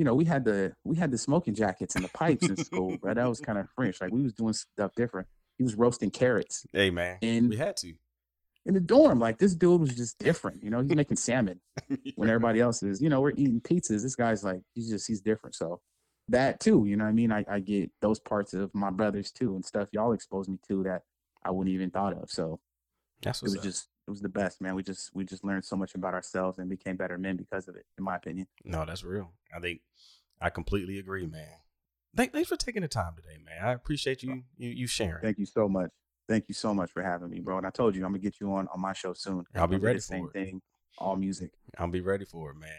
[0.00, 2.96] you know, we had the we had the smoking jackets and the pipes in school,
[2.96, 3.12] bro.
[3.12, 4.00] That was kind of French.
[4.00, 5.28] Like we was doing stuff different.
[5.58, 7.92] He was roasting carrots Hey, man, and we had to.
[8.64, 9.18] in the dorm.
[9.20, 10.62] Like this dude was just different.
[10.64, 11.60] You know, he's making salmon
[12.16, 14.02] when everybody else is, you know, we're eating pizzas.
[14.02, 15.54] This guy's like, he's just, he's different.
[15.54, 15.80] So
[16.28, 17.30] that too, you know what I mean?
[17.30, 20.82] I, I get those parts of my brothers too and stuff y'all exposed me to
[20.84, 21.02] that
[21.44, 22.30] I wouldn't even thought of.
[22.30, 22.58] So
[23.22, 23.62] That's it was up.
[23.64, 24.74] just, it was the best, man.
[24.74, 27.76] We just, we just learned so much about ourselves and became better men because of
[27.76, 28.48] it, in my opinion.
[28.64, 29.30] No, that's real.
[29.54, 29.82] I think
[30.40, 31.46] I completely agree, man.
[32.16, 33.64] Thank, thanks for taking the time today, man.
[33.64, 35.22] I appreciate you you, you sharing.
[35.22, 35.90] Thank you so much.
[36.28, 37.58] Thank you so much for having me, bro.
[37.58, 39.44] And I told you, I'm gonna get you on, on my show soon.
[39.54, 40.44] I'll be ready the same for it.
[40.44, 40.60] thing,
[40.98, 41.52] all music.
[41.78, 42.70] I'll be ready for it, man.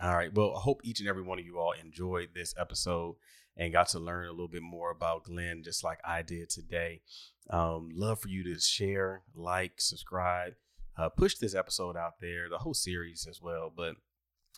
[0.00, 0.34] All right.
[0.34, 3.14] Well, I hope each and every one of you all enjoyed this episode
[3.56, 7.02] and got to learn a little bit more about Glenn, just like I did today.
[7.50, 10.54] Um, love for you to share, like, subscribe,
[11.00, 13.72] uh, push this episode out there, the whole series as well.
[13.74, 13.94] But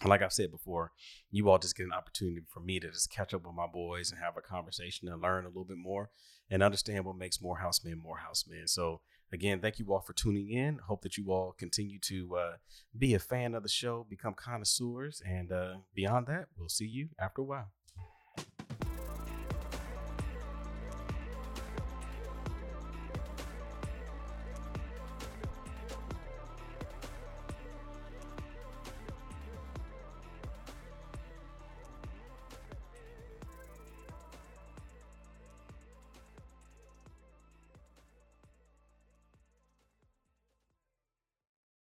[0.05, 0.91] like I've said before,
[1.31, 4.11] you all just get an opportunity for me to just catch up with my boys
[4.11, 6.11] and have a conversation and learn a little bit more
[6.51, 8.67] and understand what makes Morehouse Men Morehouse Men.
[8.67, 9.01] So
[9.33, 10.79] again, thank you all for tuning in.
[10.79, 12.53] Hope that you all continue to uh,
[12.99, 17.11] be a fan of the show, become connoisseurs, and uh, beyond that, we'll see you
[17.21, 17.71] after a while.